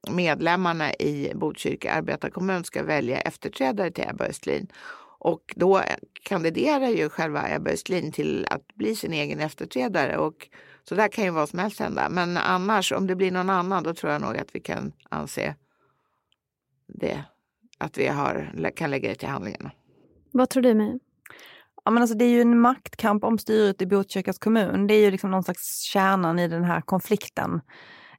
medlemmarna 0.10 0.94
i 0.94 1.32
Botkyrka 1.36 1.94
arbetarkommun 1.94 2.64
ska 2.64 2.84
välja 2.84 3.22
efterträdare 3.22 3.92
till 3.92 4.06
Ebba 4.10 4.26
Östlin. 4.26 4.68
Och 5.20 5.54
då 5.56 5.82
kandiderar 6.24 6.90
ju 6.90 7.10
själva 7.10 7.56
Ebba 7.56 7.72
Östlin 7.72 8.12
till 8.12 8.48
att 8.50 8.68
bli 8.68 8.96
sin 8.96 9.14
egen 9.14 9.40
efterträdare. 9.40 10.18
Och, 10.18 10.48
så 10.90 10.96
där 10.96 11.08
kan 11.08 11.24
ju 11.24 11.30
vad 11.30 11.50
som 11.50 11.60
helst 11.60 11.80
hända. 11.80 12.10
Men 12.10 12.38
annars, 12.38 12.92
om 12.92 13.08
det 13.08 13.16
blir 13.16 13.32
någon 13.32 13.50
annan, 13.50 13.84
då 13.84 13.94
tror 13.94 14.12
jag 14.14 14.22
nog 14.22 14.38
att 14.38 14.56
vi 14.56 14.60
kan 14.60 14.92
anse 15.10 15.56
det, 16.88 17.24
att 17.78 17.98
vi 17.98 18.08
har, 18.08 18.72
kan 18.76 18.92
lägga 18.92 19.10
det 19.10 19.16
till 19.16 19.28
handlingarna. 19.28 19.72
Vad 20.32 20.50
tror 20.50 20.64
du, 20.64 20.74
My? 20.74 21.00
Ja, 21.86 21.92
men 21.92 22.04
alltså, 22.04 22.18
det 22.18 22.26
är 22.26 22.30
ju 22.30 22.42
en 22.42 22.60
maktkamp 22.60 23.24
om 23.24 23.38
styret 23.38 23.82
i 23.82 23.86
Botkyrkas 23.86 24.40
kommun. 24.40 24.88
Det 24.88 24.94
är 24.94 25.02
ju 25.02 25.12
liksom 25.12 25.32
någon 25.32 25.44
slags 25.44 25.82
kärnan 25.82 26.40
i 26.40 26.48
den 26.48 26.64
här 26.64 26.82
konflikten. 26.82 27.62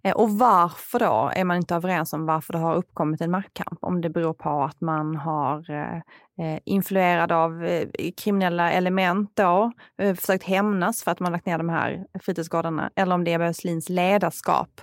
Eh, 0.02 0.14
och 0.14 0.30
varför 0.30 0.98
då 0.98 1.30
är 1.34 1.44
man 1.44 1.56
inte 1.56 1.74
överens 1.74 2.12
om 2.12 2.26
varför 2.26 2.52
det 2.52 2.58
har 2.58 2.74
uppkommit 2.74 3.20
en 3.20 3.30
maktkamp? 3.30 3.78
Om 3.82 4.00
det 4.00 4.10
beror 4.10 4.34
på 4.34 4.62
att 4.62 4.80
man 4.80 5.16
har 5.16 5.70
eh, 5.70 5.96
eh 6.46 6.60
influerad 6.64 7.32
av 7.32 7.64
eh, 7.64 7.88
kriminella 8.16 8.72
element 8.72 9.30
då, 9.34 9.72
eh, 9.98 10.14
försökt 10.14 10.44
hämnas 10.44 11.02
för 11.02 11.10
att 11.10 11.20
man 11.20 11.32
lagt 11.32 11.46
ner 11.46 11.58
de 11.58 11.68
här 11.68 12.06
fritidsgårdarna, 12.22 12.90
eller 12.96 13.14
om 13.14 13.24
det 13.24 13.32
är 13.32 13.40
Östlins 13.40 13.88
ledarskap. 13.88 14.80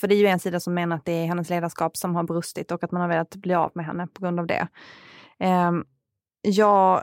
För 0.00 0.08
det 0.08 0.14
är 0.14 0.18
ju 0.18 0.26
en 0.26 0.38
sida 0.38 0.60
som 0.60 0.74
menar 0.74 0.96
att 0.96 1.04
det 1.04 1.12
är 1.12 1.26
hennes 1.26 1.50
ledarskap 1.50 1.96
som 1.96 2.14
har 2.16 2.22
brustit 2.22 2.70
och 2.70 2.84
att 2.84 2.92
man 2.92 3.00
har 3.02 3.08
velat 3.08 3.36
bli 3.36 3.54
av 3.54 3.70
med 3.74 3.86
henne 3.86 4.06
på 4.06 4.22
grund 4.22 4.40
av 4.40 4.46
det. 4.46 4.68
Eh, 5.38 5.72
jag 6.42 7.02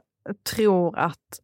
tror 0.56 0.98
att 0.98 1.40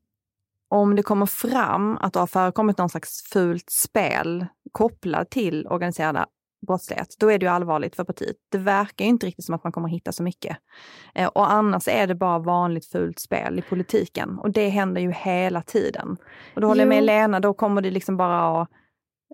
om 0.69 0.95
det 0.95 1.03
kommer 1.03 1.25
fram 1.25 1.97
att 1.97 2.13
det 2.13 2.19
har 2.19 2.27
förekommit 2.27 2.77
någon 2.77 2.89
slags 2.89 3.29
fult 3.33 3.69
spel 3.69 4.45
kopplat 4.71 5.29
till 5.29 5.67
organiserad 5.67 6.25
brottslighet, 6.67 7.15
då 7.19 7.31
är 7.31 7.39
det 7.39 7.45
ju 7.45 7.51
allvarligt 7.51 7.95
för 7.95 8.03
partiet. 8.03 8.35
Det 8.51 8.57
verkar 8.57 9.05
ju 9.05 9.09
inte 9.09 9.25
riktigt 9.25 9.45
som 9.45 9.55
att 9.55 9.63
man 9.63 9.73
kommer 9.73 9.89
hitta 9.89 10.11
så 10.11 10.23
mycket. 10.23 10.57
Eh, 11.15 11.27
och 11.27 11.51
annars 11.51 11.87
är 11.87 12.07
det 12.07 12.15
bara 12.15 12.39
vanligt 12.39 12.85
fult 12.85 13.19
spel 13.19 13.59
i 13.59 13.61
politiken 13.61 14.39
och 14.39 14.51
det 14.51 14.69
händer 14.69 15.01
ju 15.01 15.11
hela 15.11 15.61
tiden. 15.61 16.17
Och 16.55 16.61
då 16.61 16.67
håller 16.67 16.83
jo. 16.83 16.91
jag 16.91 16.95
med 16.95 17.03
Lena, 17.03 17.39
då 17.39 17.53
kommer 17.53 17.81
det 17.81 17.91
liksom 17.91 18.17
bara 18.17 18.61
att 18.61 18.69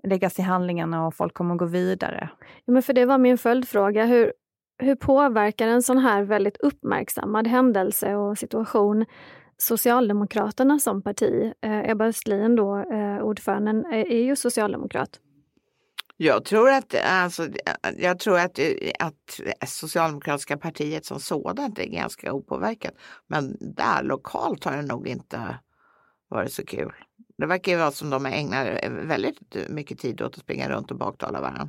läggas 0.04 0.38
i 0.38 0.42
handlingarna 0.42 1.06
och 1.06 1.14
folk 1.14 1.34
kommer 1.34 1.54
att 1.54 1.58
gå 1.58 1.66
vidare. 1.66 2.28
Ja, 2.64 2.72
men 2.72 2.82
för 2.82 2.92
det 2.92 3.04
var 3.04 3.18
min 3.18 3.38
följdfråga. 3.38 4.04
Hur, 4.04 4.32
hur 4.78 4.94
påverkar 4.94 5.68
en 5.68 5.82
sån 5.82 5.98
här 5.98 6.22
väldigt 6.22 6.56
uppmärksammad 6.56 7.46
händelse 7.46 8.14
och 8.14 8.38
situation 8.38 9.04
Socialdemokraterna 9.58 10.78
som 10.78 11.02
parti? 11.02 11.52
Eh, 11.60 11.90
Ebba 11.90 12.04
Östlin, 12.04 12.56
då, 12.56 12.76
eh, 12.76 13.22
ordföranden, 13.22 13.84
är, 13.86 14.12
är 14.12 14.22
ju 14.22 14.36
socialdemokrat. 14.36 15.20
Jag 16.16 16.44
tror 16.44 16.70
att, 16.70 16.94
alltså, 17.04 17.46
jag 17.96 18.18
tror 18.18 18.38
att, 18.38 18.60
att 18.98 19.68
Socialdemokratiska 19.68 20.56
partiet 20.56 21.04
som 21.04 21.20
sådant 21.20 21.78
är 21.78 21.86
ganska 21.86 22.32
opåverkat. 22.32 22.92
Men 23.26 23.56
där 23.60 24.02
lokalt 24.02 24.64
har 24.64 24.76
det 24.76 24.82
nog 24.82 25.08
inte 25.08 25.58
varit 26.28 26.52
så 26.52 26.64
kul. 26.66 26.92
Det 27.38 27.46
verkar 27.46 27.72
ju 27.72 27.78
vara 27.78 27.90
som 27.90 28.10
de 28.10 28.26
ägnar 28.26 28.90
väldigt 29.06 29.56
mycket 29.68 29.98
tid 29.98 30.22
åt 30.22 30.34
att 30.34 30.40
springa 30.40 30.68
runt 30.68 30.90
och 30.90 30.98
baktala 30.98 31.40
varandra. 31.40 31.68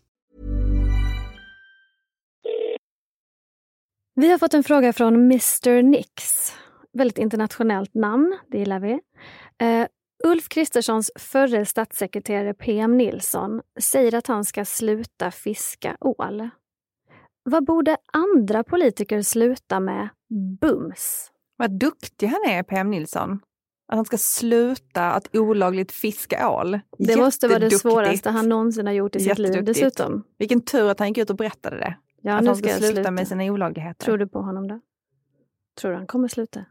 Vi 4.21 4.31
har 4.31 4.37
fått 4.37 4.53
en 4.53 4.63
fråga 4.63 4.93
från 4.93 5.15
Mr 5.15 5.81
Nix. 5.83 6.51
Väldigt 6.93 7.17
internationellt 7.17 7.93
namn, 7.93 8.37
det 8.47 8.57
gillar 8.57 8.79
vi. 8.79 8.91
Uh, 8.93 9.87
Ulf 10.23 10.49
Kristerssons 10.49 11.11
förre 11.15 11.65
statssekreterare 11.65 12.53
PM 12.53 12.97
Nilsson 12.97 13.61
säger 13.79 14.15
att 14.15 14.27
han 14.27 14.45
ska 14.45 14.65
sluta 14.65 15.31
fiska 15.31 15.97
ål. 15.99 16.49
Vad 17.43 17.65
borde 17.65 17.97
andra 18.13 18.63
politiker 18.63 19.21
sluta 19.21 19.79
med 19.79 20.09
bums? 20.61 21.31
Vad 21.57 21.79
duktig 21.79 22.27
han 22.27 22.41
är, 22.47 22.63
PM 22.63 22.91
Nilsson. 22.91 23.39
Att 23.91 23.95
han 23.95 24.05
ska 24.05 24.17
sluta 24.17 25.11
att 25.11 25.35
olagligt 25.35 25.91
fiska 25.91 26.49
ål. 26.49 26.79
Det 26.97 27.17
måste 27.17 27.47
vara 27.47 27.59
det 27.59 27.71
svåraste 27.71 28.29
han 28.29 28.49
någonsin 28.49 28.85
har 28.85 28.93
gjort 28.93 29.15
i 29.15 29.19
sitt 29.19 29.37
liv 29.37 29.63
dessutom. 29.63 30.23
Vilken 30.37 30.61
tur 30.61 30.89
att 30.89 30.99
han 30.99 31.07
gick 31.07 31.17
ut 31.17 31.29
och 31.29 31.35
berättade 31.35 31.77
det. 31.77 31.95
Ja, 32.21 32.33
att 32.33 32.45
han 32.45 32.55
ska, 32.55 32.69
ska 32.69 32.77
sluta, 32.77 32.93
sluta 32.93 33.11
med 33.11 33.27
sina 33.27 33.43
olagligheter. 33.43 34.05
Tror 34.05 34.17
du 34.17 34.27
på 34.27 34.41
honom 34.41 34.67
då? 34.67 34.79
Tror 35.81 35.91
du 35.91 35.97
han 35.97 36.07
kommer 36.07 36.27
sluta? 36.27 36.65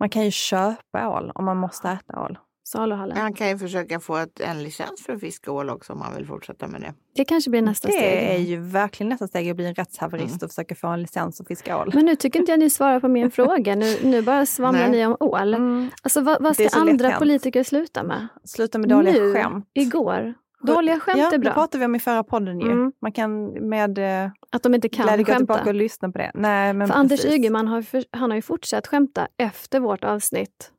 Man 0.00 0.08
kan 0.08 0.24
ju 0.24 0.30
köpa 0.30 1.08
ål 1.08 1.32
om 1.34 1.44
man 1.44 1.56
måste 1.56 1.88
äta 1.88 2.24
ål. 2.24 2.38
Saluhallen. 2.64 3.16
Han 3.16 3.34
kan 3.34 3.48
ju 3.48 3.58
försöka 3.58 4.00
få 4.00 4.16
ett, 4.16 4.40
en 4.40 4.62
licens 4.62 5.02
för 5.06 5.12
att 5.12 5.20
fiska 5.20 5.52
ål 5.52 5.70
också 5.70 5.92
om 5.92 6.00
han 6.00 6.14
vill 6.16 6.26
fortsätta 6.26 6.66
med 6.66 6.80
det. 6.80 6.94
Det 7.14 7.24
kanske 7.24 7.50
blir 7.50 7.62
nästa 7.62 7.88
det 7.88 7.94
steg. 7.94 8.10
Det 8.10 8.34
är 8.34 8.38
ju 8.38 8.60
verkligen 8.60 9.08
nästa 9.08 9.28
steg 9.28 9.50
att 9.50 9.56
bli 9.56 9.66
en 9.66 9.74
rättshaverist 9.74 10.34
mm. 10.34 10.44
och 10.44 10.50
försöka 10.50 10.74
få 10.74 10.88
en 10.88 11.02
licens 11.02 11.40
att 11.40 11.48
fiska 11.48 11.78
ål. 11.78 11.90
Men 11.94 12.04
nu 12.04 12.16
tycker 12.16 12.38
inte 12.40 12.52
jag 12.52 12.58
ni 12.58 12.70
svarar 12.70 13.00
på 13.00 13.08
min 13.08 13.30
fråga. 13.40 13.74
Nu, 13.74 13.96
nu 14.02 14.22
bara 14.22 14.46
svamlar 14.46 14.88
ni 14.88 15.06
om 15.06 15.16
ål. 15.20 15.54
Mm. 15.54 15.90
Alltså 16.02 16.20
vad, 16.20 16.42
vad 16.42 16.54
ska 16.54 16.68
andra 16.72 17.18
politiker 17.18 17.62
sluta 17.62 18.02
med? 18.02 18.28
Sluta 18.44 18.78
med 18.78 18.88
dåliga 18.88 19.12
nu, 19.14 19.32
skämt. 19.32 19.70
Igår. 19.74 20.34
Dåliga 20.62 21.00
skämt 21.00 21.18
ja, 21.18 21.32
är 21.32 21.38
bra. 21.38 21.50
det 21.50 21.54
pratade 21.54 21.78
vi 21.78 21.84
om 21.84 21.94
i 21.94 21.98
förra 21.98 22.24
podden 22.24 22.60
ju. 22.60 22.72
Mm. 22.72 22.92
Man 23.00 23.12
kan 23.12 23.46
med 23.68 23.98
eh, 23.98 24.30
Att 24.50 24.62
de 24.62 24.74
inte 24.74 24.88
kan 24.88 25.06
skämta. 25.06 25.32
gå 25.32 25.38
tillbaka 25.38 25.68
och 25.68 25.74
lyssna 25.74 26.12
på 26.12 26.18
det. 26.18 26.30
Nej, 26.34 26.72
men 26.72 26.88
för 26.88 26.94
Anders 26.94 27.24
Ygeman 27.24 27.68
har, 27.68 27.82
för, 27.82 28.04
han 28.10 28.30
har 28.30 28.36
ju 28.36 28.42
fortsatt 28.42 28.86
skämta 28.86 29.28
efter 29.36 29.80
vårt 29.80 30.04
avsnitt 30.04 30.72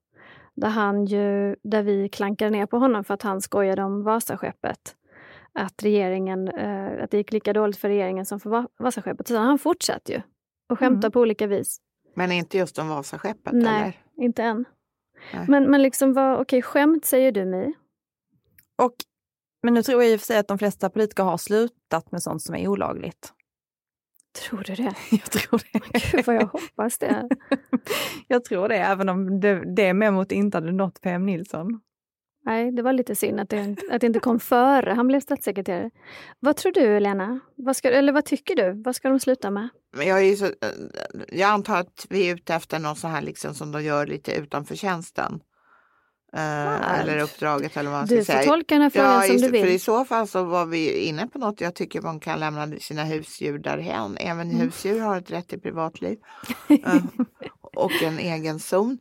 där, 0.56 0.70
han 0.70 1.06
ju, 1.06 1.56
där 1.64 1.84
vi 1.84 2.10
klankade 2.10 2.52
ner 2.52 2.66
på 2.66 2.78
honom 2.78 3.04
för 3.04 3.14
att 3.14 3.22
han 3.22 3.42
skojade 3.42 3.84
om 3.84 4.04
Vasaskeppet. 4.04 4.96
Att, 5.54 5.84
regeringen, 5.84 6.48
eh, 6.48 7.04
att 7.04 7.12
det 7.12 7.18
gick 7.18 7.32
lika 7.32 7.54
dåligt 7.54 7.78
för 7.78 7.88
regeringen 7.88 8.26
som 8.26 8.40
för 8.40 8.66
Vasaskeppet. 8.80 9.28
Så 9.28 9.38
han 9.38 9.60
fortsatte 9.60 10.12
ju 10.12 10.22
och 10.70 10.80
skämta 10.80 11.08
mm. 11.08 11.12
på 11.12 11.20
olika 11.20 11.48
vis. 11.48 11.78
Men 12.16 12.32
inte 12.32 12.58
just 12.58 12.80
om 12.80 12.90
Vasaskeppet? 12.90 13.54
Nej, 13.54 13.82
eller? 13.82 14.26
inte 14.26 14.44
än. 14.44 14.66
Nej. 15.34 15.46
Men, 15.48 15.72
men 15.72 15.82
liksom, 15.82 16.14
vad, 16.14 16.42
okej, 16.42 16.62
skämt 16.62 17.06
säger 17.06 17.32
du 17.32 17.46
mig. 17.46 17.74
Och, 18.82 18.94
men 19.64 19.74
nu 19.74 19.84
tror 19.84 20.04
jag 20.04 20.12
i 20.12 20.16
och 20.16 20.20
för 20.20 20.26
sig 20.26 20.38
att 20.38 20.48
de 20.48 20.58
flesta 20.58 20.90
politiker 20.90 21.24
har 21.24 21.38
slutat 21.38 22.12
med 22.12 22.24
sånt 22.24 22.42
som 22.42 22.56
är 22.56 22.68
olagligt. 22.68 23.34
Tror 24.34 24.64
du 24.64 24.76
det? 24.76 24.96
Jag 25.12 25.32
tror 25.32 25.62
det. 25.74 26.00
Gud 26.12 26.26
vad 26.26 26.36
jag 26.36 26.46
hoppas 26.48 26.98
det. 26.98 27.30
jag 28.28 28.44
tror 28.44 28.70
det, 28.70 28.76
även 28.76 29.10
om 29.10 29.40
det, 29.40 29.76
det 29.76 29.94
memot 29.94 30.32
inte 30.32 30.58
hade 30.58 30.72
nått 30.72 31.02
PM 31.02 31.26
Nilsson. 31.26 31.82
Nej, 32.46 32.72
det 32.72 32.82
var 32.82 32.94
lite 32.94 33.16
synd 33.16 33.40
att 33.40 33.50
det, 33.50 33.76
att 33.92 34.02
det 34.02 34.08
inte 34.08 34.20
kom 34.20 34.40
före 34.40 34.94
han 34.94 35.08
blev 35.08 35.20
statssekreterare. 35.20 35.90
Vad 36.40 36.56
tror 36.56 36.72
du, 36.72 37.00
Lena? 37.00 37.40
Vad 37.56 37.76
ska, 37.76 37.90
eller 37.90 38.14
vad 38.14 38.26
tycker 38.26 38.56
du? 38.56 38.82
Vad 38.84 38.96
ska 38.96 39.10
de 39.10 39.20
sluta 39.20 39.52
med? 39.52 39.70
Jag, 39.98 40.26
är 40.26 40.36
så, 40.36 40.50
jag 41.30 41.50
antar 41.50 41.78
att 41.78 42.08
vi 42.10 42.30
är 42.30 42.36
ute 42.36 42.54
efter 42.56 42.80
något 42.80 42.98
så 42.98 43.08
här 43.08 43.22
liksom 43.22 43.54
som 43.54 43.72
de 43.72 43.84
gör 43.84 44.08
lite 44.08 44.34
utanför 44.36 44.76
tjänsten. 44.76 45.40
Eh, 46.36 47.00
eller 47.00 47.20
uppdraget 47.20 47.78
eller 47.78 47.90
vad 47.92 48.00
man 48.00 48.08
ska 48.08 48.16
Du 48.16 48.26
får 48.26 48.34
säga. 48.34 48.44
tolka 48.44 48.76
den 48.76 48.82
här 48.82 48.90
frågan 48.90 49.12
Ja, 49.12 49.22
som 49.22 49.36
i- 49.36 49.40
du 49.40 49.50
för 49.50 49.56
i 49.56 49.62
vill. 49.64 49.82
så 49.82 50.06
fall 50.06 50.28
så 50.28 50.44
var 50.44 50.66
vi 50.66 51.00
inne 51.00 51.28
på 51.28 51.40
något. 51.40 51.62
Jag 51.62 51.76
tycker 51.76 52.02
man 52.02 52.20
kan 52.20 52.40
lämna 52.40 52.68
sina 52.80 53.04
husdjur 53.04 53.58
därhen. 53.60 54.18
Även 54.20 54.50
Mm. 54.52 54.62
husdjur 54.62 55.00
har 55.00 55.18
ett 55.18 55.32
rätt 55.32 55.48
till 55.48 55.60
privatliv 55.62 56.18
Eh, 56.70 57.04
och 57.62 58.04
en 58.04 58.20
egen 58.20 58.60
zon. 58.60 58.98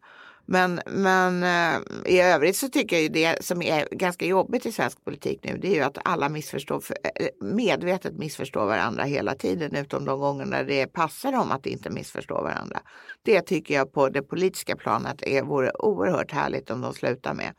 Men, 0.52 0.80
men 0.86 1.42
eh, 1.42 1.80
i 2.06 2.20
övrigt 2.20 2.56
så 2.56 2.68
tycker 2.68 2.96
jag 2.96 3.02
ju 3.02 3.08
det 3.08 3.44
som 3.44 3.62
är 3.62 3.88
ganska 3.90 4.26
jobbigt 4.26 4.66
i 4.66 4.72
svensk 4.72 5.04
politik 5.04 5.40
nu 5.44 5.58
det 5.58 5.68
är 5.68 5.74
ju 5.74 5.80
att 5.80 5.98
alla 6.04 6.28
missförstår, 6.28 6.84
eh, 7.14 7.26
medvetet 7.40 8.18
missförstår 8.18 8.66
varandra 8.66 9.04
hela 9.04 9.34
tiden 9.34 9.76
utom 9.76 10.04
de 10.04 10.18
gånger 10.18 10.44
när 10.44 10.64
det 10.64 10.86
passar 10.86 11.32
dem 11.32 11.50
att 11.50 11.66
inte 11.66 11.90
missförstå 11.90 12.34
varandra. 12.34 12.80
Det 13.22 13.40
tycker 13.40 13.74
jag 13.74 13.92
på 13.92 14.08
det 14.08 14.22
politiska 14.22 14.76
planet 14.76 15.22
är, 15.22 15.42
vore 15.42 15.70
oerhört 15.70 16.32
härligt 16.32 16.70
om 16.70 16.80
de 16.80 16.94
slutar 16.94 17.34
med. 17.34 17.54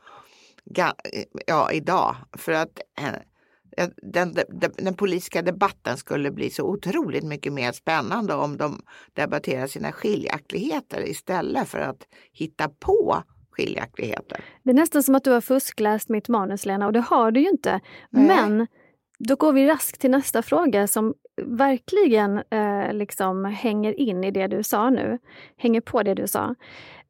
Eh, 0.78 0.92
ja, 1.48 1.72
idag. 1.72 2.16
För 2.38 2.52
att 2.52 2.80
den, 4.01 4.34
den, 4.34 4.72
den 4.77 4.94
politiska 4.94 5.42
debatten 5.42 5.98
skulle 5.98 6.32
bli 6.32 6.50
så 6.50 6.63
otroligt 6.63 7.24
mycket 7.24 7.53
mer 7.53 7.72
spännande 7.72 8.34
om 8.34 8.58
de 8.58 8.82
debatterar 9.13 9.68
sina 9.68 9.92
skiljaktigheter 9.92 11.10
istället 11.10 11.68
för 11.68 11.80
att 11.80 12.08
hitta 12.32 12.70
på 12.70 13.24
skiljaktigheter. 13.51 14.44
Det 14.63 14.70
är 14.70 14.74
nästan 14.74 15.03
som 15.03 15.15
att 15.15 15.24
du 15.24 15.32
har 15.32 15.42
fuskläst 15.42 16.10
mitt 16.10 16.30
manus, 16.30 16.65
Lena, 16.65 16.86
och 16.86 16.94
det 16.94 17.01
har 17.01 17.32
du 17.32 17.39
ju 17.39 17.50
inte. 17.50 17.80
Nej. 18.10 18.27
Men 18.27 18.68
då 19.20 19.36
går 19.36 19.53
vi 19.53 19.68
raskt 19.68 20.01
till 20.01 20.12
nästa 20.12 20.42
fråga 20.42 20.88
som 20.88 21.13
verkligen 21.42 22.38
eh, 22.50 22.94
liksom 22.94 23.46
hänger 23.46 24.00
in 24.00 24.24
i 24.24 24.32
det 24.32 24.48
du 24.48 24.63
sa 24.63 24.89
nu. 24.89 25.20
Hänger 25.58 25.82
på 25.82 26.03
det 26.03 26.13
du 26.13 26.27
sa. 26.27 26.56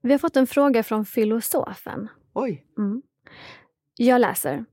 Vi 0.01 0.11
har 0.11 0.19
fått 0.19 0.37
en 0.37 0.47
fråga 0.47 0.83
från 0.83 1.05
filosofen. 1.05 2.07
Oj, 2.33 2.65
Mm. 2.77 3.01
Jag 3.97 4.21
läser. 4.21 4.65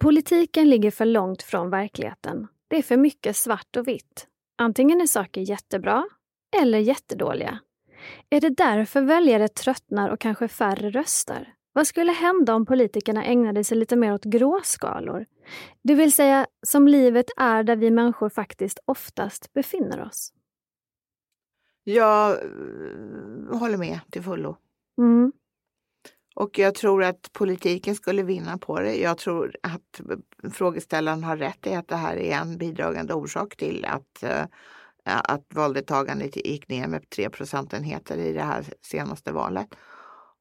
Politiken 0.00 0.70
ligger 0.70 0.90
för 0.90 1.04
långt 1.04 1.42
från 1.42 1.70
verkligheten. 1.70 2.46
Det 2.68 2.76
är 2.76 2.82
för 2.82 2.96
mycket 2.96 3.36
svart 3.36 3.76
och 3.76 3.88
vitt. 3.88 4.26
Antingen 4.58 5.00
är 5.00 5.06
saker 5.06 5.40
jättebra 5.40 6.08
eller 6.62 6.78
jättedåliga. 6.78 7.58
Är 8.30 8.40
det 8.40 8.50
därför 8.50 9.00
väljare 9.02 9.48
tröttnar 9.48 10.08
och 10.08 10.20
kanske 10.20 10.48
färre 10.48 10.90
röstar? 10.90 11.54
Vad 11.72 11.86
skulle 11.86 12.12
hända 12.12 12.54
om 12.54 12.66
politikerna 12.66 13.24
ägnade 13.24 13.64
sig 13.64 13.78
lite 13.78 13.96
mer 13.96 14.14
åt 14.14 14.24
gråskalor? 14.24 15.26
Det 15.82 15.94
vill 15.94 16.12
säga 16.12 16.46
som 16.66 16.88
livet 16.88 17.26
är 17.36 17.62
där 17.62 17.76
vi 17.76 17.90
människor 17.90 18.28
faktiskt 18.28 18.78
oftast 18.84 19.52
befinner 19.52 20.02
oss. 20.02 20.32
jag 21.84 22.30
eh, 22.30 23.58
håller 23.58 23.76
med 23.76 24.00
till 24.10 24.22
fullo. 24.22 24.56
Mm. 24.98 25.32
Och 26.40 26.58
jag 26.58 26.74
tror 26.74 27.04
att 27.04 27.32
politiken 27.32 27.94
skulle 27.94 28.22
vinna 28.22 28.58
på 28.58 28.80
det. 28.80 28.96
Jag 28.96 29.18
tror 29.18 29.56
att 29.62 30.00
frågeställaren 30.52 31.24
har 31.24 31.36
rätt 31.36 31.66
i 31.66 31.74
att 31.74 31.88
det 31.88 31.96
här 31.96 32.16
är 32.16 32.36
en 32.36 32.58
bidragande 32.58 33.14
orsak 33.14 33.56
till 33.56 33.84
att, 33.84 34.22
eh, 34.22 34.44
att 35.04 35.46
valdeltagandet 35.54 36.36
gick 36.36 36.68
ner 36.68 36.86
med 36.86 37.10
3 37.10 37.30
procentenheter 37.30 38.18
i 38.18 38.32
det 38.32 38.42
här 38.42 38.64
senaste 38.82 39.32
valet. 39.32 39.68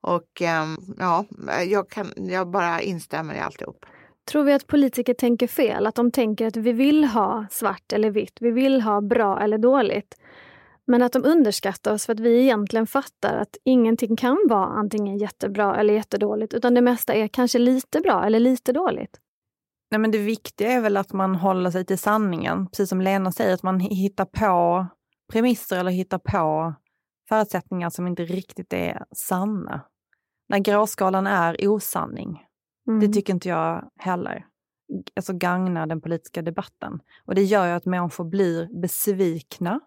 Och 0.01 0.41
ehm, 0.41 0.77
ja, 0.97 1.25
jag, 1.67 1.89
kan, 1.89 2.13
jag 2.15 2.49
bara 2.49 2.81
instämmer 2.81 3.35
i 3.35 3.39
alltihop. 3.39 3.85
Tror 4.31 4.43
vi 4.43 4.53
att 4.53 4.67
politiker 4.67 5.13
tänker 5.13 5.47
fel? 5.47 5.87
Att 5.87 5.95
de 5.95 6.11
tänker 6.11 6.47
att 6.47 6.57
vi 6.57 6.71
vill 6.71 7.05
ha 7.05 7.45
svart 7.51 7.93
eller 7.93 8.11
vitt, 8.11 8.37
vi 8.39 8.51
vill 8.51 8.81
ha 8.81 9.01
bra 9.01 9.39
eller 9.41 9.57
dåligt. 9.57 10.18
Men 10.89 11.01
att 11.01 11.13
de 11.13 11.25
underskattar 11.25 11.93
oss 11.93 12.05
för 12.05 12.13
att 12.13 12.19
vi 12.19 12.41
egentligen 12.41 12.87
fattar 12.87 13.37
att 13.37 13.57
ingenting 13.63 14.15
kan 14.15 14.37
vara 14.49 14.65
antingen 14.65 15.17
jättebra 15.17 15.75
eller 15.75 15.93
jättedåligt, 15.93 16.53
utan 16.53 16.73
det 16.73 16.81
mesta 16.81 17.13
är 17.13 17.27
kanske 17.27 17.59
lite 17.59 17.99
bra 17.99 18.25
eller 18.25 18.39
lite 18.39 18.73
dåligt. 18.73 19.19
Nej, 19.91 19.99
men 19.99 20.11
det 20.11 20.17
viktiga 20.17 20.71
är 20.71 20.81
väl 20.81 20.97
att 20.97 21.13
man 21.13 21.35
håller 21.35 21.71
sig 21.71 21.85
till 21.85 21.99
sanningen, 21.99 22.67
precis 22.67 22.89
som 22.89 23.01
Lena 23.01 23.31
säger, 23.31 23.53
att 23.53 23.63
man 23.63 23.79
hittar 23.79 24.25
på 24.25 24.87
premisser 25.31 25.77
eller 25.79 25.91
hittar 25.91 26.17
på 26.19 26.73
förutsättningar 27.29 27.89
som 27.89 28.07
inte 28.07 28.23
riktigt 28.23 28.73
är 28.73 29.03
sanna. 29.15 29.81
När 30.49 30.59
gråskalan 30.59 31.27
är 31.27 31.67
osanning, 31.67 32.45
Mm. 32.87 32.99
det 32.99 33.07
tycker 33.13 33.33
inte 33.33 33.49
jag 33.49 33.89
heller 33.97 34.45
alltså 35.15 35.33
gagnar 35.33 35.87
den 35.87 36.01
politiska 36.01 36.41
debatten. 36.41 36.99
Och 37.25 37.35
det 37.35 37.43
gör 37.43 37.65
ju 37.65 37.71
att 37.71 37.85
människor 37.85 38.23
blir 38.25 38.81
besvikna, 38.81 39.79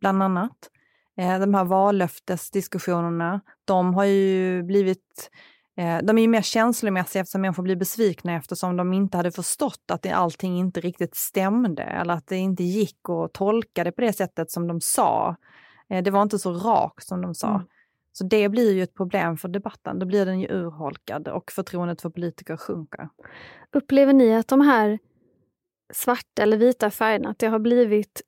bland 0.00 0.22
annat. 0.22 0.70
Eh, 1.16 1.38
de 1.38 1.54
här 1.54 1.64
vallöftesdiskussionerna, 1.64 3.40
de 3.64 3.94
har 3.94 4.04
ju 4.04 4.62
blivit 4.62 5.30
eh, 5.76 5.98
de 6.02 6.18
är 6.18 6.22
ju 6.22 6.28
mer 6.28 6.42
känslomässiga 6.42 7.20
eftersom 7.20 7.40
människor 7.40 7.62
blir 7.62 7.76
besvikna 7.76 8.36
eftersom 8.36 8.76
de 8.76 8.92
inte 8.92 9.16
hade 9.16 9.32
förstått 9.32 9.90
att 9.92 10.12
allting 10.12 10.58
inte 10.58 10.80
riktigt 10.80 11.14
stämde 11.14 11.82
eller 11.82 12.14
att 12.14 12.26
det 12.26 12.36
inte 12.36 12.64
gick 12.64 13.08
att 13.08 13.32
tolka 13.32 13.84
det 13.84 13.92
på 13.92 14.00
det 14.00 14.12
sättet 14.12 14.50
som 14.50 14.66
de 14.66 14.80
sa. 14.80 15.36
Eh, 15.90 16.02
det 16.02 16.10
var 16.10 16.22
inte 16.22 16.38
så 16.38 16.52
rakt 16.52 17.06
som 17.06 17.22
de 17.22 17.34
sa. 17.34 17.48
Mm. 17.48 17.66
Så 18.12 18.24
det 18.24 18.48
blir 18.48 18.72
ju 18.72 18.82
ett 18.82 18.94
problem 18.94 19.36
för 19.36 19.48
debatten. 19.48 19.98
Då 19.98 20.06
blir 20.06 20.26
den 20.26 20.40
ju 20.40 20.48
urholkad 20.48 21.28
och 21.28 21.52
förtroendet 21.52 22.02
för 22.02 22.10
politiker 22.10 22.56
sjunker. 22.56 23.08
Upplever 23.72 24.12
ni 24.12 24.34
att 24.34 24.48
de 24.48 24.60
här 24.60 24.98
svarta 25.92 26.42
eller 26.42 26.56
vita 26.56 26.90
färgerna, 26.90 27.30
att 27.30 27.38
det 27.38 27.46
har 27.46 27.58
blivit 27.58 28.22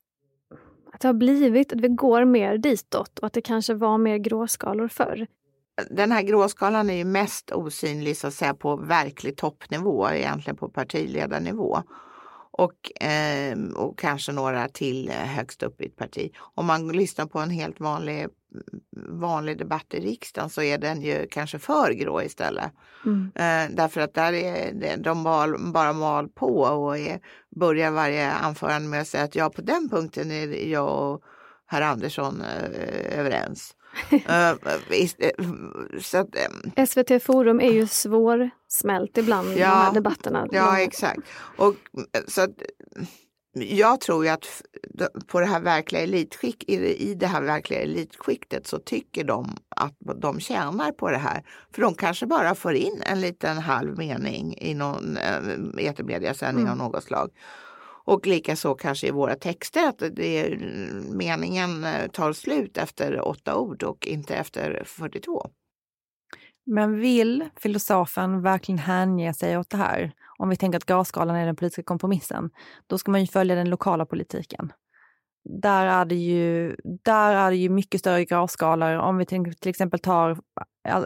att 0.95 1.01
det 1.01 1.09
har 1.09 1.15
blivit, 1.15 1.73
att 1.73 1.81
vi 1.81 1.89
går 1.89 2.25
mer 2.25 2.59
ditåt 2.59 3.19
och 3.19 3.27
att 3.27 3.33
det 3.33 3.41
kanske 3.41 3.75
var 3.75 3.99
mer 3.99 4.17
gråskalor 4.17 4.89
förr? 4.89 5.27
Den 5.91 6.13
här 6.13 6.23
gråskalan 6.23 6.91
är 6.91 6.95
ju 6.95 7.05
mest 7.05 7.53
osynlig 7.53 8.17
så 8.17 8.27
att 8.27 8.35
säga 8.35 8.55
på 8.55 8.77
verklig 8.77 9.37
toppnivå, 9.37 10.11
egentligen 10.11 10.57
på 10.57 10.69
partiledarnivå. 10.69 11.79
Och, 12.51 13.03
eh, 13.03 13.59
och 13.77 13.99
kanske 13.99 14.33
några 14.33 14.69
till 14.69 15.09
eh, 15.09 15.15
högst 15.15 15.63
upp 15.63 15.81
i 15.81 15.87
ett 15.87 15.97
parti. 15.97 16.33
Om 16.55 16.67
man 16.67 16.89
lyssnar 16.89 17.27
på 17.27 17.39
en 17.39 17.51
helt 17.51 17.81
vanlig, 17.81 18.27
vanlig 19.09 19.59
debatt 19.59 19.95
i 19.95 20.01
riksdagen 20.01 20.51
så 20.51 20.63
är 20.63 20.79
den 20.79 21.03
ju 21.03 21.27
kanske 21.31 21.59
för 21.59 21.93
grå 21.93 22.23
istället. 22.23 22.73
Mm. 23.05 23.33
Eh, 23.35 23.77
därför 23.77 24.01
att 24.01 24.15
där 24.15 24.33
är 24.33 24.73
det, 24.73 24.97
de 24.97 25.19
mal, 25.23 25.73
bara 25.73 25.93
mal 25.93 26.29
på 26.29 26.59
och 26.59 26.99
är, 26.99 27.21
börjar 27.57 27.91
varje 27.91 28.33
anförande 28.33 28.89
med 28.89 29.01
att 29.01 29.09
säga 29.09 29.25
att 29.25 29.35
ja, 29.35 29.51
på 29.51 29.63
den 29.63 29.89
punkten 29.89 30.31
är 30.31 30.71
jag 30.71 31.13
och 31.13 31.23
herr 31.67 31.83
Andersson 31.83 32.41
eh, 32.41 33.19
överens. 33.19 33.75
Eh, 34.11 34.53
visst, 34.91 35.17
eh, 35.19 35.31
så 36.01 36.19
att, 36.19 36.29
eh, 36.77 36.85
SVT 36.87 37.23
Forum 37.23 37.61
är 37.61 37.73
ju 37.73 37.87
svårsmält 37.87 39.19
ibland, 39.19 39.49
de 39.49 39.61
Ja, 39.61 39.69
här 39.69 39.93
debatterna. 39.93 40.49
Ja, 40.53 40.81
exakt. 40.81 41.21
Och, 41.57 41.75
så 42.29 42.43
att, 42.43 42.51
jag 43.55 44.01
tror 44.01 44.25
ju 44.25 44.31
att 44.31 44.63
på 45.27 45.41
det 45.41 45.47
här 45.47 45.61
verkliga 45.61 46.03
elitskick, 46.03 46.65
i, 46.69 47.15
det- 47.15 47.27
här 47.27 47.43
verkliga 47.43 47.81
elitskiktet 47.81 48.67
så 48.67 48.79
tycker 48.79 49.25
de 49.25 49.57
att 49.77 49.95
de 50.17 50.41
tjänar 50.41 50.93
på 50.93 51.11
det 51.11 51.17
här. 51.19 51.43
För 51.75 51.83
de 51.83 51.95
kanske 51.95 52.27
bara 52.27 52.55
får 52.55 52.75
in 52.75 53.03
en 53.07 53.21
liten 53.21 53.59
halv 53.59 53.99
mening 53.99 54.55
i 54.59 54.75
någon 54.75 55.17
eh, 55.17 55.87
etermediasändning 55.87 56.69
av 56.69 56.77
något 56.77 57.05
slag. 57.05 57.31
Och 58.07 58.27
likaså 58.27 58.75
kanske 58.75 59.07
i 59.07 59.11
våra 59.11 59.35
texter 59.35 59.89
att 59.89 59.99
det 59.99 60.39
är, 60.47 60.57
meningen 61.13 61.85
eh, 61.85 62.07
tar 62.11 62.33
slut 62.33 62.79
efter 62.79 63.29
åtta 63.29 63.57
ord 63.57 63.83
och 63.83 64.07
inte 64.07 64.35
efter 64.35 64.83
42. 64.87 65.51
Men 66.67 67.01
vill 67.01 67.45
filosofen 67.57 68.43
verkligen 68.43 68.79
hänge 68.79 69.35
sig 69.35 69.59
åt 69.59 69.71
det 69.71 69.77
här? 69.77 70.13
Om 70.39 70.49
vi 70.49 70.57
tänker 70.57 70.77
att 70.77 70.87
gråskalan 70.87 71.37
är 71.37 71.47
den 71.47 71.57
politiska 71.57 71.83
kompromissen, 71.83 72.51
då 72.87 72.99
ska 72.99 73.11
man 73.11 73.21
ju 73.21 73.27
följa 73.27 73.55
den 73.55 73.71
lokala 73.71 74.07
politiken. 74.07 74.73
Där 75.45 75.87
är 75.87 76.05
det 76.05 76.15
ju, 76.15 76.77
där 77.05 77.35
är 77.35 77.51
det 77.51 77.57
ju 77.57 77.69
mycket 77.69 78.01
större 78.01 78.25
gråskalor. 78.25 78.97
Om 78.97 79.19
vi 79.19 79.27
till 79.27 79.71
exempel 79.71 80.01
tar 80.01 80.31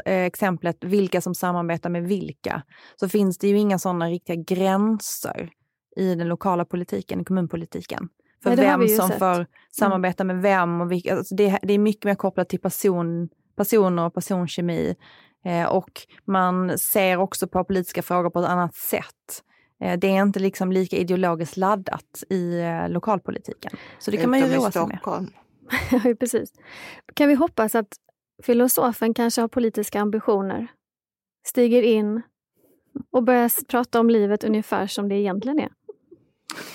eh, 0.04 0.24
exemplet 0.24 0.84
vilka 0.84 1.20
som 1.20 1.34
samarbetar 1.34 1.90
med 1.90 2.02
vilka, 2.02 2.62
så 2.96 3.08
finns 3.08 3.38
det 3.38 3.48
ju 3.48 3.58
inga 3.58 3.78
sådana 3.78 4.06
riktiga 4.06 4.36
gränser 4.36 5.50
i 5.96 6.14
den 6.14 6.28
lokala 6.28 6.64
politiken, 6.64 7.20
i 7.20 7.24
kommunpolitiken. 7.24 8.08
För 8.42 8.56
Nej, 8.56 8.66
vem 8.66 8.88
som 8.88 9.08
sett. 9.08 9.22
Mm. 9.22 9.36
får 9.36 9.46
samarbeta 9.70 10.24
med 10.24 10.42
vem 10.42 10.80
och 10.80 10.92
vilka. 10.92 11.16
Alltså 11.16 11.34
det, 11.34 11.58
det 11.62 11.72
är 11.72 11.78
mycket 11.78 12.04
mer 12.04 12.14
kopplat 12.14 12.48
till 12.48 12.60
person, 12.60 13.28
personer 13.56 14.06
och 14.06 14.14
personkemi. 14.14 14.94
Eh, 15.48 15.64
och 15.66 15.90
man 16.24 16.78
ser 16.78 17.16
också 17.16 17.48
på 17.48 17.64
politiska 17.64 18.02
frågor 18.02 18.30
på 18.30 18.38
ett 18.40 18.46
annat 18.48 18.74
sätt. 18.74 19.42
Eh, 19.82 19.98
det 19.98 20.06
är 20.06 20.22
inte 20.22 20.40
liksom 20.40 20.72
lika 20.72 20.96
ideologiskt 20.96 21.56
laddat 21.56 22.22
i 22.30 22.60
eh, 22.60 22.88
lokalpolitiken. 22.88 23.72
Så 23.98 24.10
det 24.10 24.16
kan 24.16 24.30
man 24.30 24.38
ju 24.38 24.46
roa 24.46 24.70
sig 24.72 24.86
med. 24.86 24.98
Ja, 26.04 26.14
precis. 26.20 26.52
Kan 27.14 27.28
vi 27.28 27.34
hoppas 27.34 27.74
att 27.74 27.88
filosofen 28.42 29.14
kanske 29.14 29.40
har 29.40 29.48
politiska 29.48 30.00
ambitioner? 30.00 30.66
Stiger 31.46 31.82
in 31.82 32.22
och 33.10 33.22
börja 33.22 33.44
s- 33.44 33.64
prata 33.68 34.00
om 34.00 34.10
livet 34.10 34.44
ungefär 34.44 34.86
som 34.86 35.08
det 35.08 35.14
egentligen 35.14 35.58
är. 35.60 35.68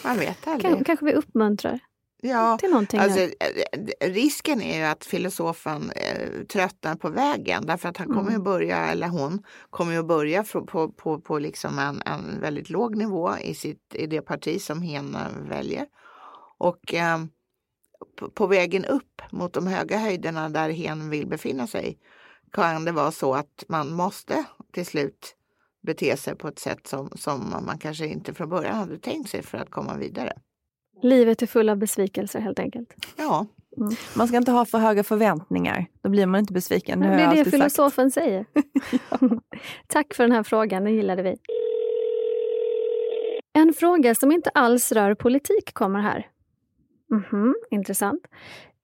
Man 0.03 0.17
vet 0.17 0.47
aldrig. 0.47 0.71
Kan, 0.75 0.83
kanske 0.83 1.05
vi 1.05 1.13
uppmuntrar 1.13 1.79
Ja, 2.25 2.57
till 2.57 2.69
någonting. 2.69 2.99
alltså, 2.99 3.19
här. 3.19 3.33
eh, 3.99 4.09
risken 4.11 4.61
är 4.61 4.77
ju 4.77 4.83
att 4.83 5.05
filosofen 5.05 5.91
eh, 5.91 6.43
tröttnar 6.43 6.95
på 6.95 7.09
vägen 7.09 7.65
därför 7.65 7.89
att 7.89 7.97
han 7.97 8.07
kommer 8.07 8.21
Mm. 8.21 8.33
ju 8.33 8.39
börja, 8.39 8.77
eller 8.77 9.07
hon 9.07 9.43
kommer 9.69 9.93
ju 9.93 10.03
börja 10.03 10.43
på, 10.43 10.65
på, 10.65 10.89
på, 10.91 11.19
på 11.21 11.39
liksom 11.39 11.79
en, 11.79 12.01
en 12.05 12.41
väldigt 12.41 12.69
låg 12.69 12.95
nivå 12.95 13.37
i, 13.37 13.53
sitt, 13.53 13.95
i 13.95 14.07
det 14.07 14.21
parti 14.21 14.61
som 14.61 14.81
hen 14.81 15.15
eh, 15.15 15.49
väljer. 15.49 15.85
Och 16.57 16.93
eh, 16.93 17.17
på, 18.19 18.29
på 18.29 18.47
vägen 18.47 18.85
upp 18.85 19.21
mot 19.31 19.53
de 19.53 19.67
höga 19.67 19.97
höjderna 19.97 20.49
där 20.49 20.69
hen 20.69 21.09
vill 21.09 21.27
befinna 21.27 21.67
sig 21.67 21.97
kan 22.51 22.85
det 22.85 22.91
vara 22.91 23.11
så 23.11 23.33
att 23.33 23.63
man 23.67 23.93
måste 23.93 24.43
till 24.73 24.85
slut 24.85 25.35
bete 25.81 26.17
sig 26.17 26.35
på 26.35 26.47
ett 26.47 26.59
sätt 26.59 26.87
som, 26.87 27.09
som 27.15 27.63
man 27.65 27.77
kanske 27.77 28.07
inte 28.07 28.33
från 28.33 28.49
början 28.49 28.75
hade 28.75 28.97
tänkt 28.97 29.29
sig 29.29 29.43
för 29.43 29.57
att 29.57 29.71
komma 29.71 29.97
vidare. 29.97 30.33
Livet 31.01 31.41
är 31.41 31.47
full 31.47 31.69
av 31.69 31.77
besvikelser 31.77 32.39
helt 32.39 32.59
enkelt. 32.59 32.93
Ja, 33.17 33.45
Man 34.15 34.27
ska 34.27 34.37
inte 34.37 34.51
ha 34.51 34.65
för 34.65 34.77
höga 34.77 35.03
förväntningar. 35.03 35.85
Då 36.01 36.09
blir 36.09 36.25
man 36.25 36.39
inte 36.39 36.53
besviken. 36.53 36.99
Det 36.99 37.05
jag 37.05 37.13
är 37.13 37.17
det 37.17 37.25
alltid 37.27 37.45
sagt. 37.45 37.55
filosofen 37.57 38.11
säger. 38.11 38.45
Tack 39.87 40.13
för 40.13 40.23
den 40.23 40.31
här 40.31 40.43
frågan, 40.43 40.83
den 40.83 40.93
gillade 40.95 41.23
vi. 41.23 41.35
En 43.53 43.73
fråga 43.73 44.15
som 44.15 44.31
inte 44.31 44.49
alls 44.49 44.91
rör 44.91 45.15
politik 45.15 45.73
kommer 45.73 45.99
här. 45.99 46.27
Mhm, 47.11 47.55
intressant. 47.71 48.27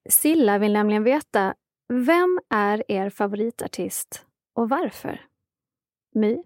Silla 0.08 0.58
vill 0.58 0.72
nämligen 0.72 1.04
veta, 1.04 1.54
vem 1.88 2.40
är 2.50 2.84
er 2.88 3.10
favoritartist 3.10 4.26
och 4.54 4.68
varför? 4.68 5.20
My? 6.14 6.42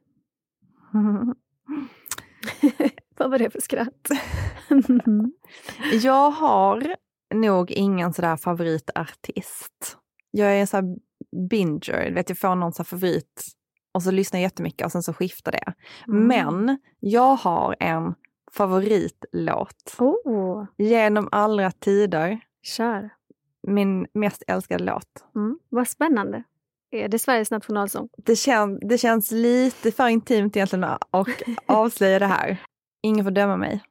Vad 3.17 3.31
var 3.31 3.39
det 3.39 3.51
för 3.51 3.61
skratt? 3.61 4.09
Jag 6.03 6.31
har 6.31 6.97
nog 7.35 7.71
ingen 7.71 8.13
sådär 8.13 8.37
favoritartist. 8.37 9.97
Jag 10.31 10.49
är 10.57 10.61
en 10.61 10.67
sån 10.67 10.85
här 10.85 10.97
binger, 11.49 12.13
vet 12.15 12.29
jag 12.29 12.39
får 12.39 12.55
någon 12.55 12.73
här 12.79 12.85
favorit 12.85 13.43
och 13.95 14.03
så 14.03 14.11
lyssnar 14.11 14.41
jag 14.41 14.43
jättemycket 14.43 14.85
och 14.85 14.93
sen 14.93 15.03
så 15.03 15.13
skiftar 15.13 15.53
det. 15.53 15.73
Mm. 16.09 16.27
Men 16.27 16.79
jag 17.01 17.37
har 17.37 17.77
en 17.81 18.15
favoritlåt 18.53 19.97
Oh, 19.99 20.67
genom 20.79 21.29
alla 21.33 21.71
tider. 21.71 22.41
kör. 22.63 23.11
Min 23.63 24.07
mest 24.13 24.43
älskade 24.47 24.85
låt. 24.85 25.25
Mm, 25.35 25.59
vad 25.69 25.89
spännande. 25.89 26.43
Är 26.91 27.09
det 27.09 27.19
Sveriges 27.19 27.51
nationalsång? 27.51 28.09
Det, 28.17 28.37
kän, 28.37 28.79
det 28.89 28.99
känns 28.99 29.31
lite 29.31 29.93
för 29.93 30.09
intimt 30.09 30.57
egentligen 30.57 30.85
att 30.85 31.43
avslöja 31.67 32.19
det 32.19 32.27
här. 32.27 32.63
Ingen 33.05 33.25
får 33.25 33.31
döma 33.31 33.57
mig. 33.57 33.83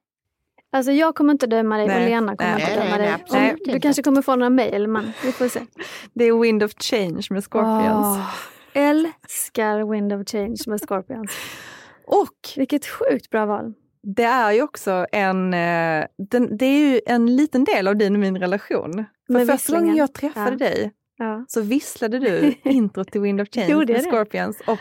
Alltså 0.72 0.92
jag 0.92 1.16
kommer 1.16 1.32
inte 1.34 1.48
döma 1.48 1.78
dig 1.78 1.88
Nej, 1.88 2.04
och 2.04 2.10
Lena 2.10 2.36
kommer 2.36 2.52
nej, 2.54 2.62
inte 2.62 2.76
nej, 2.76 2.84
döma 2.86 2.98
nej, 2.98 3.06
dig. 3.08 3.14
absolut 3.22 3.62
Du 3.66 3.80
kanske 3.80 4.04
kommer 4.04 4.22
få 4.22 4.36
några 4.36 4.50
mejl, 4.50 4.88
men 4.88 5.12
vi 5.24 5.32
får 5.32 5.48
se. 5.48 5.60
Det 6.14 6.24
är 6.26 6.40
Wind 6.42 6.64
of 6.64 6.72
Change 6.80 7.28
med 7.30 7.44
Scorpions. 7.44 8.18
Åh, 8.18 8.30
älskar 8.74 9.92
Wind 9.92 10.14
of 10.14 10.28
Change 10.28 10.58
med 10.68 10.82
Scorpions. 10.82 11.32
Och 12.08 12.30
Vilket 12.56 12.86
sjukt 12.86 13.30
bra 13.30 13.46
val. 13.46 13.74
det 14.16 14.24
är 14.24 14.52
ju 14.52 14.62
också 14.62 15.06
en, 15.12 15.54
eh, 15.54 16.06
den, 16.32 16.58
det 16.58 16.66
är 16.66 16.94
ju 16.94 17.02
en 17.06 17.36
liten 17.36 17.64
del 17.64 17.88
av 17.88 17.96
din 17.96 18.14
och 18.14 18.20
min 18.20 18.38
relation. 18.40 19.06
För 19.28 19.34
Med 19.34 19.48
första 19.48 19.80
gången 19.80 19.96
jag 19.96 20.14
träffade 20.14 20.52
Ja. 20.52 20.58
dig 20.58 20.92
Ja. 21.18 21.46
så 21.48 21.62
visslade 21.62 22.20
du 22.20 22.54
intro 22.72 23.04
till 23.04 23.22
Wind 23.22 23.42
of 23.42 23.48
Change 23.54 23.76
med 23.76 23.88
det? 23.88 24.00
Scorpions 24.00 24.62
och 24.68 24.80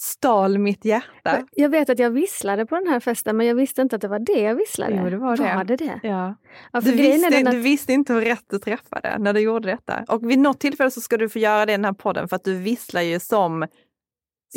stal 0.00 0.58
mitt 0.58 0.84
hjärta. 0.84 1.44
Jag 1.52 1.68
vet 1.68 1.90
att 1.90 1.98
jag 1.98 2.10
visslade 2.10 2.66
på 2.66 2.74
den 2.74 2.86
här 2.86 3.00
festen, 3.00 3.36
men 3.36 3.46
jag 3.46 3.54
visste 3.54 3.82
inte 3.82 3.96
att 3.96 4.02
det 4.02 4.08
var 4.08 4.18
det 4.18 4.40
jag 4.40 4.54
visslade. 4.54 5.00
Jo, 5.04 5.10
det 5.10 5.16
var 5.16 5.36
det. 5.36 5.54
Var 5.54 5.64
det 5.64 5.76
det? 5.76 6.00
Ja. 6.02 6.34
Ja, 6.72 6.80
för 6.80 6.90
Du, 6.90 6.96
visste, 6.96 7.38
att, 7.38 7.50
du 7.50 7.60
visste 7.60 7.92
inte 7.92 8.12
hur 8.12 8.20
rätt 8.20 8.44
du 8.50 8.58
träffade 8.58 9.16
när 9.18 9.32
du 9.32 9.40
gjorde 9.40 9.68
detta. 9.70 10.04
Och 10.08 10.30
vid 10.30 10.38
något 10.38 10.60
tillfälle 10.60 10.90
så 10.90 11.00
ska 11.00 11.16
du 11.16 11.28
få 11.28 11.38
göra 11.38 11.66
det 11.66 11.72
i 11.72 11.76
den 11.76 11.84
här 11.84 11.92
podden 11.92 12.28
för 12.28 12.36
att 12.36 12.44
du 12.44 12.56
visslar 12.58 13.02
ju 13.02 13.20
som, 13.20 13.66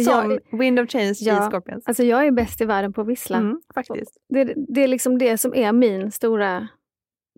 som 0.06 0.39
Wind 0.51 0.80
of 0.80 0.89
Change 0.89 1.15
Ja. 1.19 1.47
i 1.47 1.49
Scorpions. 1.51 1.88
alltså 1.88 2.04
jag 2.04 2.27
är 2.27 2.32
bäst 2.32 2.62
i 2.62 2.65
världen 2.65 2.93
på 2.93 3.01
att 3.01 3.08
vissla. 3.08 3.38
Mm, 3.38 3.62
faktiskt. 3.73 4.17
Det, 4.30 4.54
det 4.67 4.84
är 4.84 4.88
liksom 4.88 5.17
det 5.17 5.38
som 5.38 5.56
är 5.56 5.71
min 5.71 6.12
stora... 6.12 6.67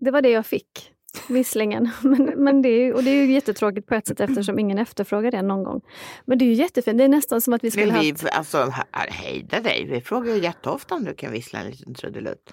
Det 0.02 0.10
var 0.10 0.22
det 0.22 0.30
jag 0.30 0.46
fick, 0.46 0.92
visslingen. 1.28 1.90
Men, 2.02 2.24
men 2.24 2.62
det 2.62 2.68
är, 2.68 2.78
ju- 2.84 2.92
och 2.92 3.02
det 3.04 3.10
är 3.10 3.24
ju 3.26 3.32
jättetråkigt 3.32 3.86
på 3.86 3.94
ett 3.94 4.06
sätt 4.06 4.20
eftersom 4.20 4.58
ingen 4.58 4.78
efterfrågar 4.78 5.30
det 5.30 5.42
någon 5.42 5.64
gång. 5.64 5.80
Men 6.24 6.38
det 6.38 6.44
är 6.44 6.46
ju 6.46 6.52
jättefint. 6.52 6.98
Det 6.98 7.04
är 7.04 7.08
nästan 7.08 7.40
som 7.40 7.52
att 7.52 7.64
vi 7.64 7.70
skulle 7.70 7.92
Men 7.92 8.00
vi, 8.00 8.10
haft... 8.10 8.24
alltså, 8.32 8.58
he- 8.58 9.10
hejda 9.10 9.60
dig, 9.60 9.86
vi 9.90 10.00
frågar 10.00 10.34
ju 10.34 10.40
jätteofta 10.42 10.94
om 10.94 11.04
du 11.04 11.14
kan 11.14 11.32
vissla 11.32 11.58
en 11.60 11.70
liten 11.70 11.94
trudelutt. 11.94 12.52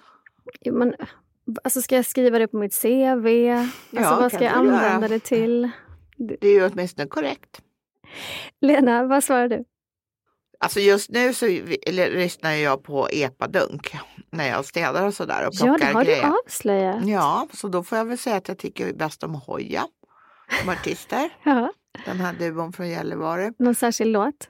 Jo, 0.62 0.74
Men, 0.78 0.93
alltså 1.63 1.82
ska 1.82 1.95
jag 1.95 2.06
skriva 2.06 2.39
det 2.39 2.47
på 2.47 2.58
mitt 2.58 2.82
CV? 2.82 2.88
Alltså, 3.97 4.15
vad 4.21 4.32
ska 4.34 4.43
jag 4.43 4.54
använda 4.54 4.91
göra. 5.00 5.08
det 5.08 5.19
till? 5.19 5.69
Det 6.17 6.43
är 6.47 6.52
ju 6.54 6.65
åtminstone 6.65 7.08
korrekt. 7.08 7.62
Lena, 8.62 9.04
vad 9.04 9.24
svarar 9.24 9.47
du? 9.47 9.63
Alltså 10.60 10.80
just 10.80 11.10
nu 11.10 11.34
så 11.34 11.45
lyssnar 11.88 12.52
jag 12.52 12.84
på 12.84 13.08
epadunk 13.12 13.95
när 14.32 14.48
jag 14.50 14.65
städar 14.65 15.06
och 15.08 15.13
sådär 15.13 15.48
och 15.48 15.54
Ja, 15.54 15.65
plockar 15.65 15.88
det 15.88 15.94
har 15.94 16.04
grejer. 16.04 16.24
du 16.28 16.34
avslöjat. 16.46 17.06
Ja, 17.06 17.48
så 17.54 17.67
då 17.67 17.84
får 17.84 17.98
jag 17.98 18.06
väl 18.06 18.17
säga 18.17 18.36
att 18.36 18.48
jag 18.48 18.58
tycker 18.58 18.94
bäst 18.94 19.24
om 19.24 19.36
Hoja 19.36 19.84
som 20.60 20.70
artister. 20.74 21.30
Ja, 21.44 21.72
Den 22.06 22.20
här 22.20 22.34
duon 22.34 22.74
från 22.74 22.89
Gällivare. 22.89 23.54
någon 23.60 23.76
särskild 23.76 24.12
låt? 24.12 24.48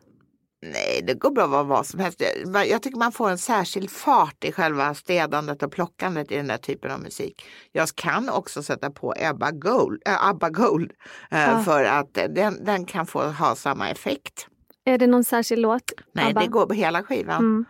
Nej, 0.65 1.02
det 1.08 1.13
går 1.13 1.32
bra 1.32 1.44
att 1.44 1.50
vara 1.50 1.63
vad 1.63 1.86
som 1.86 2.00
helst. 2.00 2.22
Jag- 2.67 2.82
tycker 2.82 2.98
man 2.98 3.12
får 3.12 3.30
en 3.30 3.38
särskild 3.38 3.91
fart 3.91 4.44
i 4.44 4.52
själva 4.52 4.94
städandet 4.94 5.63
och 5.63 5.72
plockandet 5.72 6.32
i 6.32 6.36
den 6.36 6.48
där 6.48 6.58
typen 6.58 6.91
av 6.91 7.00
musik. 7.00 7.46
Jag 7.72 7.89
kan 7.96 8.30
också 8.30 8.63
sätta 8.63 8.91
på 8.91 9.13
Ebba 9.17 9.52
Gold, 9.52 10.02
äh, 10.08 10.28
Abba 10.28 10.50
Gold 10.50 10.91
äh, 11.32 11.39
Ja. 11.41 11.60
för 11.63 11.84
att 11.84 12.13
den, 12.13 12.65
den 12.65 12.86
kan 12.86 13.06
få 13.06 13.24
ha 13.24 13.56
samma 13.56 13.89
effekt. 13.89 14.48
Är 14.86 14.98
det 14.98 15.08
någon 15.08 15.24
särskild 15.24 15.62
låt? 15.62 15.91
Nej, 16.13 16.30
Abba? 16.32 16.41
det 16.41 16.48
går 16.48 16.65
på 16.65 16.74
hela 16.74 17.04
skivan. 17.04 17.38
Mm. 17.38 17.65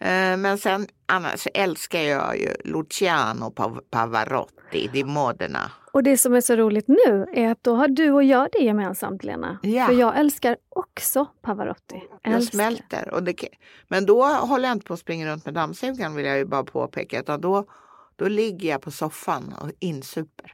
Eh, 0.00 0.36
Men 0.36 0.58
sen 0.58 0.86
annars 1.06 1.46
älskar 1.54 2.00
jag 2.00 2.38
ju 2.38 2.54
Luciano 2.64 3.50
Pav- 3.50 3.80
Pavarotti, 3.90 4.88
Di 4.92 5.04
Modena. 5.04 5.70
Och 5.92 6.02
det 6.02 6.16
som 6.16 6.34
är 6.34 6.40
så 6.40 6.56
roligt 6.56 6.88
nu 6.88 7.26
är 7.34 7.50
att 7.50 7.58
då 7.64 7.74
har 7.76 7.88
du 7.88 8.10
och 8.10 8.24
jag 8.24 8.48
det 8.52 8.58
gemensamt, 8.64 9.24
Lena. 9.24 9.58
Ja. 9.62 9.86
För 9.86 9.92
jag 9.94 10.18
älskar 10.18 10.56
också 10.68 11.26
Pavarotti. 11.42 12.02
Jag 12.22 12.34
Älskar. 12.34 12.56
smälter. 12.56 13.10
Och 13.14 13.22
det, 13.22 13.34
men 13.88 14.06
då 14.06 14.24
håller 14.24 14.68
jag 14.68 14.76
inte 14.76 14.86
på 14.86 14.94
att 14.94 15.00
springa 15.00 15.26
runt 15.32 15.44
med 15.44 15.54
dammsugaren 15.54 16.14
vill 16.14 16.26
jag 16.26 16.38
ju 16.38 16.44
bara 16.44 16.64
påpeka. 16.64 17.20
Utan 17.20 17.40
då, 17.40 17.64
då 18.16 18.28
ligger 18.28 18.68
jag 18.70 18.82
på 18.82 18.90
soffan 18.90 19.54
och 19.62 19.70
insuper. 19.78 20.52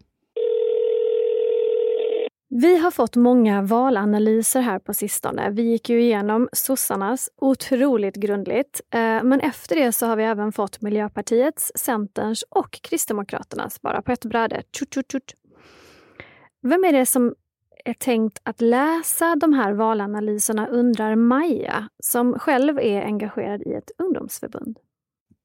Vi 2.48 2.78
har 2.78 2.90
fått 2.90 3.16
många 3.16 3.62
valanalyser 3.62 4.60
här 4.60 4.78
på 4.78 4.94
sistone. 4.94 5.50
Vi 5.50 5.62
gick 5.62 5.88
ju 5.88 6.02
igenom 6.02 6.48
sossarnas 6.52 7.30
otroligt 7.36 8.16
grundligt. 8.16 8.80
Eh, 8.90 9.22
men 9.22 9.40
efter 9.40 9.76
det 9.76 9.92
så 9.92 10.06
har 10.06 10.16
vi 10.16 10.24
även 10.24 10.52
fått 10.52 10.82
Miljöpartiets, 10.82 11.72
Centerns 11.74 12.42
och 12.42 12.80
Kristdemokraternas 12.82 13.82
bara 13.82 14.02
på 14.02 14.12
ett 14.12 14.24
bräde. 14.24 14.62
Tjut, 14.78 14.94
tjut, 14.94 15.12
tjut. 15.12 15.34
Vem 16.62 16.84
är 16.84 16.92
det 16.92 17.06
som 17.06 17.34
är 17.84 17.94
tänkt 17.94 18.40
att 18.42 18.60
läsa 18.60 19.36
de 19.36 19.52
här 19.52 19.72
valanalyserna 19.72 20.68
undrar 20.68 21.16
Maja, 21.16 21.88
som 22.02 22.38
själv 22.38 22.78
är 22.78 23.02
engagerad 23.02 23.62
i 23.62 23.72
ett 23.72 23.90
ungdomsförbund. 23.98 24.78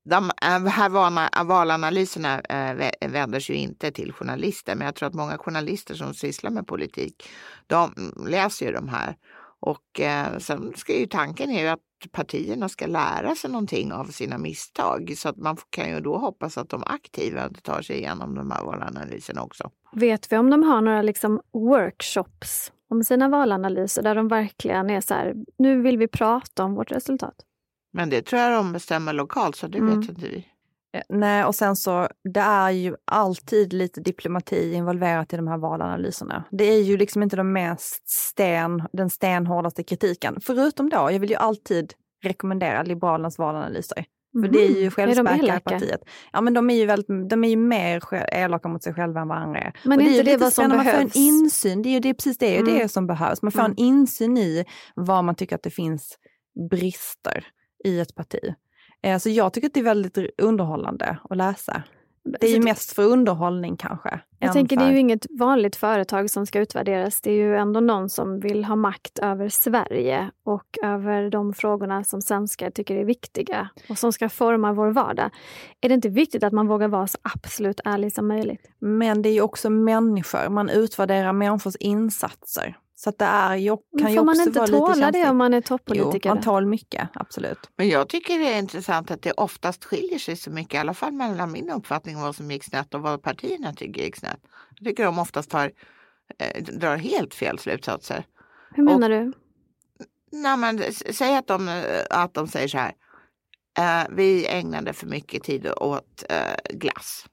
De 0.03 0.31
eh, 0.41 0.65
här 0.65 1.39
eh, 1.39 1.43
valanalyserna 1.43 2.39
eh, 2.39 2.91
vänder 3.09 3.39
sig 3.39 3.55
ju 3.55 3.61
inte 3.61 3.91
till 3.91 4.13
journalister, 4.13 4.75
men 4.75 4.85
jag 4.85 4.95
tror 4.95 5.07
att 5.07 5.13
många 5.13 5.37
journalister 5.37 5.95
som 5.95 6.13
sysslar 6.13 6.51
med 6.51 6.67
politik, 6.67 7.29
de 7.67 8.11
läser 8.27 8.65
ju 8.65 8.71
de 8.71 8.89
här. 8.89 9.15
Och 9.63 10.01
sen 10.39 10.73
ska 10.75 10.99
ju 10.99 11.05
tanken 11.05 11.49
är 11.49 11.61
ju 11.61 11.67
att 11.67 11.79
partierna 12.11 12.69
ska 12.69 12.87
lära 12.87 13.35
sig 13.35 13.49
någonting 13.51 13.93
av 13.93 14.05
sina 14.05 14.37
misstag, 14.37 15.13
så 15.17 15.29
att 15.29 15.37
man 15.37 15.57
kan 15.69 15.89
ju 15.89 15.99
då 15.99 16.17
hoppas 16.17 16.57
att 16.57 16.69
de 16.69 16.83
aktiva 16.85 17.49
tar 17.49 17.81
sig 17.81 17.97
igenom 17.97 18.35
de 18.35 18.51
här 18.51 18.63
valanalyserna 18.63 19.43
också. 19.43 19.71
Vet 19.93 20.31
vi 20.31 20.37
om 20.37 20.49
de 20.49 20.63
har 20.63 20.81
några 20.81 21.01
liksom 21.01 21.41
workshops 21.53 22.71
om 22.89 23.03
sina 23.03 23.29
valanalyser 23.29 24.03
där 24.03 24.15
de 24.15 24.27
verkligen 24.27 24.89
är 24.89 25.01
så 25.01 25.13
här, 25.13 25.35
nu 25.57 25.81
vill 25.81 25.97
vi 25.97 26.07
prata 26.07 26.63
om 26.63 26.73
vårt 26.75 26.91
resultat? 26.91 27.35
Men 27.93 28.09
det 28.09 28.21
tror 28.21 28.41
jag 28.41 28.51
de 28.53 28.73
bestämmer 28.73 29.13
lokalt, 29.13 29.55
så 29.55 29.67
det 29.67 29.77
Mm. 29.77 29.99
vet 29.99 30.09
inte 30.09 30.21
vi. 30.27 30.47
Eh, 30.93 31.01
Nej, 31.09 31.45
och 31.45 31.55
sen 31.55 31.75
så, 31.75 32.07
det 32.33 32.39
är 32.39 32.69
ju 32.69 32.95
alltid 33.05 33.73
lite 33.73 34.01
diplomati 34.01 34.73
involverat 34.73 35.33
i 35.33 35.35
de 35.35 35.47
här 35.47 35.57
valanalyserna. 35.57 36.43
Det 36.51 36.63
är 36.63 36.81
ju 36.81 36.97
liksom 36.97 37.23
inte 37.23 37.35
de 37.35 37.53
mest 37.53 38.09
sten, 38.09 38.83
den 38.93 39.09
stenhårdaste 39.09 39.83
kritiken. 39.83 40.37
Förutom 40.41 40.89
då, 40.89 40.97
jag 41.11 41.19
vill 41.19 41.29
ju 41.29 41.35
alltid 41.35 41.93
rekommendera 42.23 42.83
Liberalernas 42.83 43.37
valanalyser. 43.37 44.05
För 44.41 44.47
det 44.47 44.59
är 44.59 44.67
ju 44.67 44.73
Mhm. 44.75 44.77
Är 44.77 44.83
de 44.83 44.89
självspäkra 44.91 45.35
i 45.35 45.39
elaka? 45.49 45.69
partiet. 45.69 46.01
Ja 46.33 46.41
men 46.41 46.53
de 46.53 46.69
är 46.69 46.75
ju, 46.75 46.85
väldigt, 46.85 47.29
de 47.29 47.43
är 47.43 47.49
ju 47.49 47.55
mer 47.57 48.03
elaka 48.33 48.67
mot 48.69 48.83
sig 48.83 48.93
själva 48.93 49.21
än 49.21 49.27
vad 49.27 49.37
andra 49.37 49.59
är. 49.59 49.73
Men 49.83 49.91
och 49.99 50.03
det 50.03 50.09
är 50.09 50.17
inte 50.19 50.31
ju 50.31 50.37
det 50.37 50.43
vad 50.43 50.53
som 50.53 50.63
spännande, 50.63 50.75
man 50.75 50.85
får 50.85 50.91
en 50.91 50.97
behövs? 50.97 51.15
insyn, 51.15 51.81
det 51.81 51.89
är 51.89 51.91
ju 51.91 51.99
det, 51.99 52.09
är 52.09 52.13
precis 52.13 52.37
det, 52.37 52.57
Mm. 52.57 52.73
det 52.73 52.89
som 52.89 53.07
behövs. 53.07 53.41
Man 53.41 53.51
får 53.51 53.59
Mm. 53.59 53.71
en 53.71 53.77
insyn 53.77 54.37
i 54.37 54.65
var 54.95 55.21
man 55.21 55.35
tycker 55.35 55.55
att 55.55 55.63
det 55.63 55.69
finns 55.69 56.17
brister 56.69 57.45
i 57.83 57.99
ett 57.99 58.15
parti. 58.15 58.39
Eh, 59.03 59.17
så 59.17 59.29
jag 59.29 59.53
tycker 59.53 59.67
att 59.67 59.73
det 59.73 59.79
är 59.79 59.83
väldigt 59.83 60.17
underhållande 60.37 61.17
att 61.29 61.37
läsa. 61.37 61.83
Det 62.23 62.43
är 62.45 62.49
ju 62.49 62.55
Alltså, 62.55 62.67
mest 62.69 62.91
för 62.91 63.03
underhållning 63.03 63.77
kanske. 63.77 64.19
Jag 64.39 64.47
än 64.47 64.53
tänker 64.53 64.75
det 64.75 64.83
är 64.83 64.85
för- 64.87 64.93
ju 64.93 64.99
inget 64.99 65.25
vanligt 65.39 65.75
företag 65.75 66.29
som 66.29 66.45
ska 66.45 66.59
utvärderas. 66.59 67.21
Det 67.21 67.31
är 67.31 67.35
ju 67.35 67.57
ändå 67.57 67.79
någon 67.79 68.09
som 68.09 68.39
vill 68.39 68.65
ha 68.65 68.75
makt 68.75 69.19
över 69.19 69.49
Sverige 69.49 70.31
och 70.45 70.77
över 70.83 71.29
de 71.29 71.53
frågorna 71.53 72.03
som 72.03 72.21
svenskar 72.21 72.69
tycker 72.71 72.95
är 72.95 73.05
viktiga 73.05 73.69
och 73.89 73.97
som 73.97 74.13
ska 74.13 74.29
forma 74.29 74.73
vår 74.73 74.91
vardag. 74.91 75.29
Är 75.81 75.89
det 75.89 75.95
inte 75.95 76.09
viktigt 76.09 76.43
att 76.43 76.53
man 76.53 76.67
vågar 76.67 76.87
vara 76.87 77.07
så 77.07 77.17
absolut 77.21 77.79
ärlig 77.85 78.13
som 78.13 78.27
möjligt? 78.27 78.71
Men 78.79 79.21
det 79.21 79.29
är 79.29 79.33
ju 79.33 79.41
också 79.41 79.69
människor, 79.69 80.49
man 80.49 80.69
utvärderar 80.69 81.33
människors 81.33 81.75
insatser. 81.75 82.77
Så 83.03 83.09
att 83.09 83.17
det 83.17 83.25
är 83.25 83.55
ju, 83.55 83.69
kan 83.69 84.03
Men 84.03 84.15
får 84.15 84.23
man 84.23 84.41
inte 84.41 84.67
tåla 84.67 85.11
det 85.11 85.29
om 85.29 85.37
man 85.37 85.53
är 85.53 85.57
Jo, 85.57 85.61
toppolitiker? 85.61 86.29
man 86.29 86.43
tål 86.43 86.65
mycket, 86.65 87.09
absolut. 87.13 87.59
Men 87.75 87.89
jag 87.89 88.09
tycker 88.09 88.39
det 88.39 88.53
är 88.53 88.59
intressant 88.59 89.11
att 89.11 89.21
det 89.21 89.31
oftast 89.31 89.85
skiljer 89.85 90.19
sig 90.19 90.35
så 90.35 90.51
mycket, 90.51 90.73
i 90.73 90.77
alla 90.77 90.93
fall 90.93 91.13
mellan 91.13 91.51
min 91.51 91.69
uppfattning 91.69 92.15
om 92.15 92.21
vad 92.21 92.35
som 92.35 92.51
gick 92.51 92.63
snett 92.63 92.93
och 92.93 93.01
vad 93.01 93.21
partierna 93.21 93.73
tycker 93.73 94.01
gick 94.01 94.15
snett. 94.15 94.39
Jag 94.75 94.87
tycker 94.87 95.03
de 95.03 95.19
oftast 95.19 95.49
tar, 95.49 95.71
eh, 96.37 96.63
drar 96.63 96.97
helt 96.97 97.33
fel 97.33 97.59
slutsatser. 97.59 98.25
Hur 98.71 98.83
menar 98.83 99.09
du? 99.09 99.33
Nej, 100.31 100.57
men, 100.57 100.83
säg 100.93 101.35
att 101.35 101.47
de, 101.47 101.67
eh, 101.67 101.83
att 102.09 102.33
de 102.33 102.47
säger 102.47 102.67
så 102.67 102.77
här, 102.77 102.93
eh, 103.77 104.07
vi 104.11 104.47
ägnade 104.47 104.93
för 104.93 105.07
mycket 105.07 105.43
tid 105.43 105.67
åt 105.77 106.23
eh, 106.29 106.77
glass. 106.77 107.25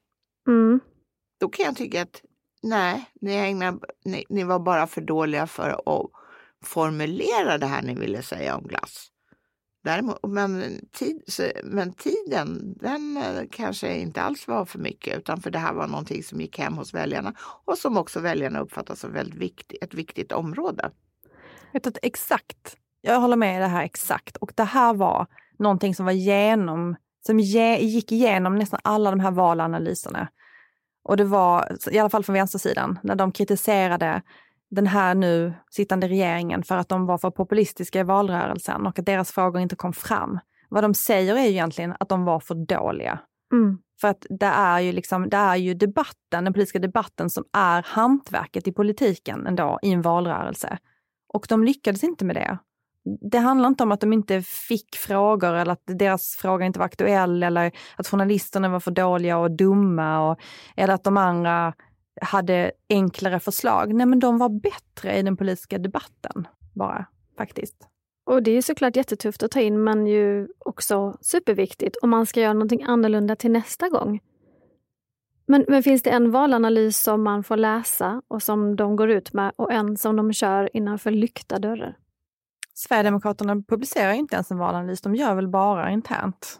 Mm. 0.47 0.79
Då 1.39 1.49
kan 1.49 1.65
jag 1.65 1.75
tycka 1.75 2.01
att 2.01 2.21
nej, 2.63 3.05
ni, 3.21 3.35
ägnar, 3.35 3.79
ni, 4.05 4.25
ni 4.29 4.43
var 4.43 4.59
bara 4.59 4.87
för 4.87 5.01
dåliga 5.01 5.47
för 5.47 5.69
att 5.69 6.09
formulera 6.63 7.57
det 7.57 7.65
här 7.65 7.81
ni 7.81 7.95
ville 7.95 8.21
säga 8.21 8.55
om 8.55 8.63
glass. 8.63 9.07
Däremot, 9.83 10.17
men, 10.27 10.79
tid, 10.91 11.21
men 11.63 11.93
tiden, 11.93 12.77
den 12.79 13.17
eh, 13.17 13.43
kanske 13.51 13.97
inte 13.97 14.21
alls 14.21 14.47
var 14.47 14.65
för 14.65 14.79
mycket 14.79 15.17
utan 15.17 15.41
för 15.41 15.51
det 15.51 15.59
här 15.59 15.73
var 15.73 15.87
någonting 15.87 16.23
som 16.23 16.41
gick 16.41 16.59
hem 16.59 16.77
hos 16.77 16.93
väljarna 16.93 17.33
och 17.65 17.77
som 17.77 17.97
också 17.97 18.19
väljarna 18.19 18.59
uppfattar 18.59 18.95
som 18.95 19.13
väldigt 19.13 19.39
viktigt, 19.39 19.83
ett 19.83 19.93
viktigt 19.93 20.31
område. 20.31 20.91
Vet 21.73 21.87
att 21.87 21.97
exakt, 22.01 22.77
jag 23.01 23.19
håller 23.19 23.35
med 23.35 23.55
i 23.55 23.59
det 23.59 23.67
här 23.67 23.83
exakt. 23.83 24.37
Och 24.37 24.51
det 24.55 24.63
här 24.63 24.93
var 24.93 25.27
någonting 25.59 25.95
som 25.95 26.05
var 26.05 26.13
genom, 26.13 26.95
som 27.25 27.39
ge, 27.39 27.77
gick 27.77 28.11
igenom 28.11 28.55
nästan 28.55 28.79
alla 28.83 29.11
de 29.11 29.19
här 29.19 29.31
valanalyserna. 29.31 30.27
Och 31.09 31.17
det 31.17 31.23
var, 31.23 31.77
i 31.91 31.99
alla 31.99 32.09
fall 32.09 32.23
från 32.23 32.33
vänstersidan, 32.33 32.99
när 33.03 33.15
de 33.15 33.31
kritiserade 33.31 34.21
den 34.71 34.87
här 34.87 35.15
nu 35.15 35.53
sittande 35.69 36.07
regeringen 36.07 36.63
för 36.63 36.77
att 36.77 36.89
de 36.89 37.05
var 37.05 37.17
för 37.17 37.31
populistiska 37.31 37.99
i 37.99 38.03
valrörelsen 38.03 38.87
och 38.87 38.99
att 38.99 39.05
deras 39.05 39.31
frågor 39.31 39.61
inte 39.61 39.75
kom 39.75 39.93
fram. 39.93 40.39
Vad 40.69 40.83
de 40.83 40.93
säger 40.93 41.35
är 41.35 41.43
ju 41.43 41.49
egentligen 41.49 41.93
att 41.99 42.09
de 42.09 42.25
var 42.25 42.39
för 42.39 42.55
dåliga. 42.55 43.19
Mm. 43.53 43.77
För 44.01 44.07
att 44.07 44.25
det 44.29 44.45
är 44.45 44.79
ju 44.79 44.91
liksom, 44.91 45.29
det 45.29 45.37
är 45.37 45.55
ju 45.55 45.73
debatten, 45.73 46.43
den 46.43 46.53
politiska 46.53 46.79
debatten 46.79 47.29
som 47.29 47.43
är 47.53 47.83
hantverket 47.87 48.67
i 48.67 48.71
politiken 48.71 49.47
ändå 49.47 49.79
i 49.81 49.91
en 49.91 50.01
valrörelse. 50.01 50.77
Och 51.33 51.45
de 51.49 51.63
lyckades 51.63 52.03
inte 52.03 52.25
med 52.25 52.35
det. 52.35 52.57
Det 53.31 53.37
handlar 53.37 53.69
inte 53.69 53.83
om 53.83 53.91
att 53.91 54.01
de 54.01 54.13
inte 54.13 54.41
fick 54.41 54.95
frågor 54.95 55.53
eller 55.53 55.71
att 55.71 55.83
deras 55.85 56.35
fråga 56.39 56.65
inte 56.65 56.79
var 56.79 56.85
aktuell 56.85 57.43
eller 57.43 57.71
att 57.95 58.07
journalisterna 58.07 58.69
var 58.69 58.79
för 58.79 58.91
dåliga 58.91 59.37
och 59.37 59.51
dumma 59.51 60.29
och, 60.29 60.39
eller 60.75 60.93
att 60.93 61.03
de 61.03 61.17
andra 61.17 61.73
hade 62.21 62.71
enklare 62.89 63.39
förslag. 63.39 63.93
Nej, 63.93 64.05
men 64.05 64.19
de 64.19 64.37
var 64.37 64.49
bättre 64.49 65.17
i 65.17 65.21
den 65.21 65.37
politiska 65.37 65.77
debatten 65.77 66.47
bara, 66.73 67.05
faktiskt. 67.37 67.75
Och 68.25 68.43
det 68.43 68.51
är 68.51 68.61
såklart 68.61 68.95
jättetufft 68.95 69.43
att 69.43 69.51
ta 69.51 69.59
in 69.59 69.83
men 69.83 70.07
ju 70.07 70.47
också 70.59 71.17
superviktigt 71.21 71.97
om 72.01 72.09
man 72.09 72.25
ska 72.25 72.41
göra 72.41 72.53
någonting 72.53 72.83
annorlunda 72.83 73.35
till 73.35 73.51
nästa 73.51 73.89
gång. 73.89 74.19
Men, 75.45 75.65
men 75.67 75.83
finns 75.83 76.01
det 76.03 76.09
en 76.09 76.31
valanalys 76.31 76.97
som 76.97 77.23
man 77.23 77.43
får 77.43 77.57
läsa 77.57 78.21
och 78.27 78.43
som 78.43 78.75
de 78.75 78.95
går 78.95 79.09
ut 79.09 79.33
med 79.33 79.51
och 79.55 79.71
en 79.71 79.97
som 79.97 80.15
de 80.15 80.33
kör 80.33 80.69
innanför 80.73 81.11
lyckta 81.11 81.59
dörrar? 81.59 81.97
Sverigedemokraterna 82.79 83.55
publicerar 83.67 84.11
inte 84.13 84.35
ens 84.35 84.51
en 84.51 84.57
valanalys, 84.57 85.01
de 85.01 85.15
gör 85.15 85.35
väl 85.35 85.47
bara 85.47 85.91
internt. 85.91 86.59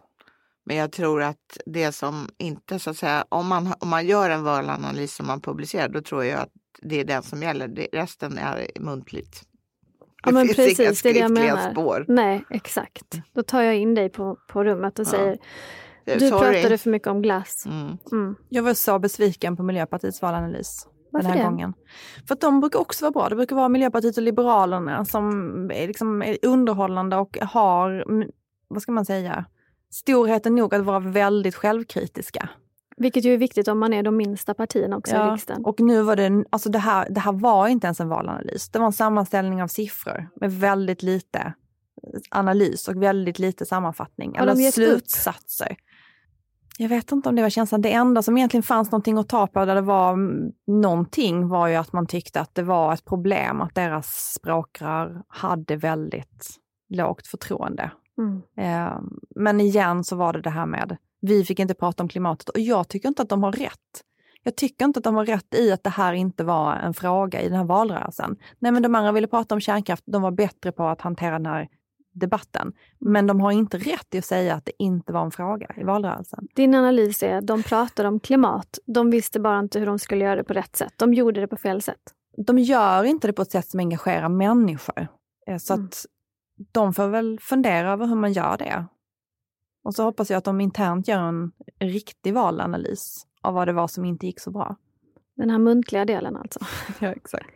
Men 0.66 0.76
jag 0.78 0.92
tror 0.92 1.22
att 1.24 1.58
det 1.66 1.92
som 1.92 2.30
inte 2.38 2.80
så 2.80 2.90
att 2.90 2.98
säga, 2.98 3.26
om 3.30 3.48
man, 3.48 3.74
om 3.80 3.90
man 3.90 4.08
gör 4.08 4.30
en 4.30 4.44
valanalys 4.44 5.16
som 5.16 5.28
man 5.28 5.42
publicerar, 5.42 5.90
då 5.90 6.02
tror 6.02 6.26
jag 6.26 6.40
att 6.40 6.50
det 6.82 7.00
är 7.00 7.04
den 7.06 7.24
som 7.24 7.42
gäller. 7.44 7.68
Det, 7.68 7.88
resten 7.94 8.38
är 8.38 8.68
muntligt. 8.80 9.44
Ja, 10.26 10.32
men 10.32 10.46
finns 10.46 10.56
precis, 10.56 10.80
inga 10.80 10.90
det 11.04 11.10
är 11.10 11.14
det 11.14 11.20
jag 11.20 11.30
skriftliga 11.32 11.56
menar. 11.56 11.72
spår. 11.72 12.06
Nej, 12.08 12.44
exakt. 12.50 13.20
Då 13.34 13.44
tar 13.44 13.62
jag 13.62 13.76
in 13.76 13.96
dig 13.96 14.10
på, 14.10 14.38
på 14.50 14.64
rummet 14.64 15.00
och 15.00 15.06
Ja. 15.06 15.10
säger 15.10 15.38
Eh, 16.06 16.18
du 16.20 16.30
sorry. 16.30 16.54
pratade 16.54 16.78
för 16.78 16.90
mycket 16.90 17.08
om 17.08 17.22
glass. 17.22 17.66
Mm. 17.66 17.98
Mm. 18.12 18.36
Jag 18.50 18.64
var 18.64 18.74
så 18.74 19.00
besviken 19.00 19.58
på 19.58 19.64
Miljöpartiets 19.64 20.22
valanalys 20.22 20.88
Varför 21.12 21.30
den 21.30 21.38
här 21.38 21.44
det? 21.44 21.50
gången. 21.50 21.74
För 22.28 22.34
att 22.34 22.42
de 22.42 22.60
brukar 22.60 22.80
också 22.80 23.06
vara 23.06 23.12
bra. 23.12 23.30
Det 23.30 23.36
brukar 23.36 23.56
vara 23.56 23.70
Miljöpartiet 23.70 24.18
och 24.18 24.24
Liberalerna 24.24 25.06
som 25.06 25.54
är, 25.74 25.88
liksom 25.88 26.22
är 26.22 26.38
underhållande 26.42 27.16
och 27.16 27.38
har, 27.42 27.92
mm, 28.10 28.30
vad 28.68 28.82
ska 28.82 28.92
man 28.92 29.06
säga, 29.06 29.46
storheten 29.92 30.56
nog 30.56 30.76
att 30.76 30.86
vara 30.86 31.00
väldigt 31.00 31.56
självkritiska. 31.56 32.50
Vilket 32.98 33.26
ju 33.26 33.34
är 33.34 33.38
viktigt 33.38 33.68
om 33.68 33.80
man 33.80 33.94
är 33.94 34.04
de 34.04 34.18
minsta 34.18 34.54
partierna 34.54 34.98
också 34.98 35.16
i 35.16 35.18
Ja, 35.18 35.34
riksdagen. 35.34 35.66
och 35.66 35.80
nu 35.80 36.02
var 36.02 36.16
det, 36.16 36.46
alltså 36.50 36.70
det 36.70 36.80
här, 36.80 37.08
det 37.10 37.20
här 37.20 37.32
var 37.32 37.68
inte 37.68 37.88
ens 37.88 38.00
en 38.00 38.10
valanalys. 38.10 38.70
Det 38.70 38.80
var 38.80 38.86
en 38.86 38.94
sammanställning 38.94 39.64
av 39.64 39.68
siffror 39.68 40.30
med 40.36 40.52
väldigt 40.52 41.04
lite 41.04 41.54
analys 42.32 42.88
och 42.88 43.04
väldigt 43.04 43.40
lite 43.40 43.66
sammanfattning. 43.66 44.36
Har 44.38 44.48
eller 44.48 44.56
gett 44.56 44.78
upp? 44.78 45.04
Jag 46.82 46.90
vet 46.90 47.12
inte 47.12 47.30
om 47.30 47.36
det 47.36 47.42
var 47.42 47.50
känslan. 47.50 47.82
Det 47.82 47.94
enda 47.94 48.22
som 48.22 48.38
egentligen 48.38 48.64
fanns 48.64 48.92
någonting 48.92 49.18
att 49.18 49.30
ta 49.30 49.48
på 49.48 49.66
där 49.66 49.76
det 49.76 49.82
var 49.82 50.18
någonting 50.72 51.48
var 51.48 51.68
ju 51.68 51.76
att 51.76 51.94
man 51.94 52.08
tyckte 52.08 52.42
att 52.42 52.56
det 52.56 52.64
var 52.64 52.94
ett 52.94 53.06
problem 53.06 53.62
att 53.62 53.76
deras 53.76 54.34
språkrör 54.34 55.24
hade 55.28 55.76
väldigt 55.76 56.50
lågt 56.90 57.28
förtroende. 57.28 57.92
Mm. 58.18 58.42
Eh, 58.58 59.02
Men 59.36 59.62
igen 59.62 60.04
så 60.04 60.16
var 60.16 60.34
det 60.34 60.42
det 60.42 60.50
här 60.50 60.66
med, 60.66 60.98
vi 61.22 61.46
fick 61.46 61.60
inte 61.60 61.74
prata 61.74 62.04
om 62.04 62.10
klimatet 62.10 62.50
och 62.50 62.60
jag 62.60 62.88
tycker 62.88 63.08
inte 63.08 63.22
att 63.22 63.30
de 63.30 63.44
har 63.44 63.52
rätt. 63.52 64.04
Jag 64.44 64.56
tycker 64.56 64.86
inte 64.86 64.98
att 64.98 65.04
de 65.04 65.16
har 65.16 65.26
rätt 65.26 65.54
i 65.54 65.72
att 65.72 65.84
det 65.84 65.90
här 65.90 66.14
inte 66.14 66.44
var 66.44 66.76
en 66.76 66.94
fråga 66.94 67.42
i 67.42 67.50
den 67.50 67.58
här 67.58 67.66
valrörelsen. 67.66 68.38
Nej 68.60 68.72
men 68.72 68.84
de 68.84 68.96
andra 68.96 69.12
ville 69.12 69.28
prata 69.28 69.56
om 69.56 69.62
kärnkraft, 69.62 70.04
de 70.08 70.22
var 70.22 70.32
bättre 70.32 70.72
på 70.72 70.88
att 70.88 71.02
hantera 71.02 71.32
den 71.32 71.46
här 71.46 71.68
debatten. 72.12 72.74
Men 73.00 73.28
de 73.28 73.42
har 73.42 73.52
inte 73.52 73.78
rätt 73.78 74.16
i 74.16 74.18
att 74.18 74.26
säga 74.26 74.56
att 74.56 74.66
det 74.66 74.72
inte 74.84 75.14
var 75.14 75.24
en 75.26 75.32
fråga 75.32 75.68
i 75.78 75.84
valrörelsen. 75.84 76.48
Din 76.56 76.76
analys 76.76 77.24
är 77.24 77.36
att 77.36 77.48
de 77.48 77.64
pratade 77.64 78.10
om 78.10 78.20
klimat. 78.20 78.80
De 78.86 79.10
visste 79.12 79.40
bara 79.40 79.60
inte 79.60 79.80
hur 79.80 79.86
de 79.86 80.00
skulle 80.00 80.26
göra 80.26 80.36
det 80.36 80.44
på 80.44 80.54
rätt 80.54 80.76
sätt. 80.76 80.94
De 80.98 81.14
gjorde 81.14 81.42
det 81.42 81.48
på 81.48 81.58
fel 81.58 81.82
sätt. 81.82 82.02
De 82.38 82.60
gör 82.60 83.04
inte 83.04 83.28
det 83.28 83.34
på 83.34 83.42
ett 83.42 83.52
sätt 83.52 83.68
som 83.68 83.80
engagerar 83.80 84.30
människor. 84.30 85.08
Eh, 85.48 85.58
Så 85.58 85.74
Mm. 85.74 85.86
att 85.86 86.06
de 86.72 86.94
får 86.94 87.08
väl 87.08 87.40
fundera 87.42 87.92
över 87.92 88.06
hur 88.08 88.16
man 88.16 88.34
gör 88.34 88.58
det. 88.58 88.86
Och 89.84 89.96
så 89.96 90.04
hoppas 90.04 90.30
jag 90.30 90.38
att 90.38 90.44
de 90.44 90.62
internt 90.62 91.08
gör 91.08 91.20
en 91.20 91.52
riktig 91.80 92.34
valanalys 92.34 93.26
av 93.42 93.54
vad 93.54 93.68
det 93.68 93.74
var 93.74 93.88
som 93.88 94.06
inte 94.06 94.26
gick 94.26 94.40
så 94.40 94.52
bra. 94.52 94.76
Den 95.36 95.50
här 95.50 95.58
muntliga 95.60 96.06
delen 96.06 96.36
alltså. 96.36 96.60
Ja, 97.00 97.08
exakt. 97.08 97.50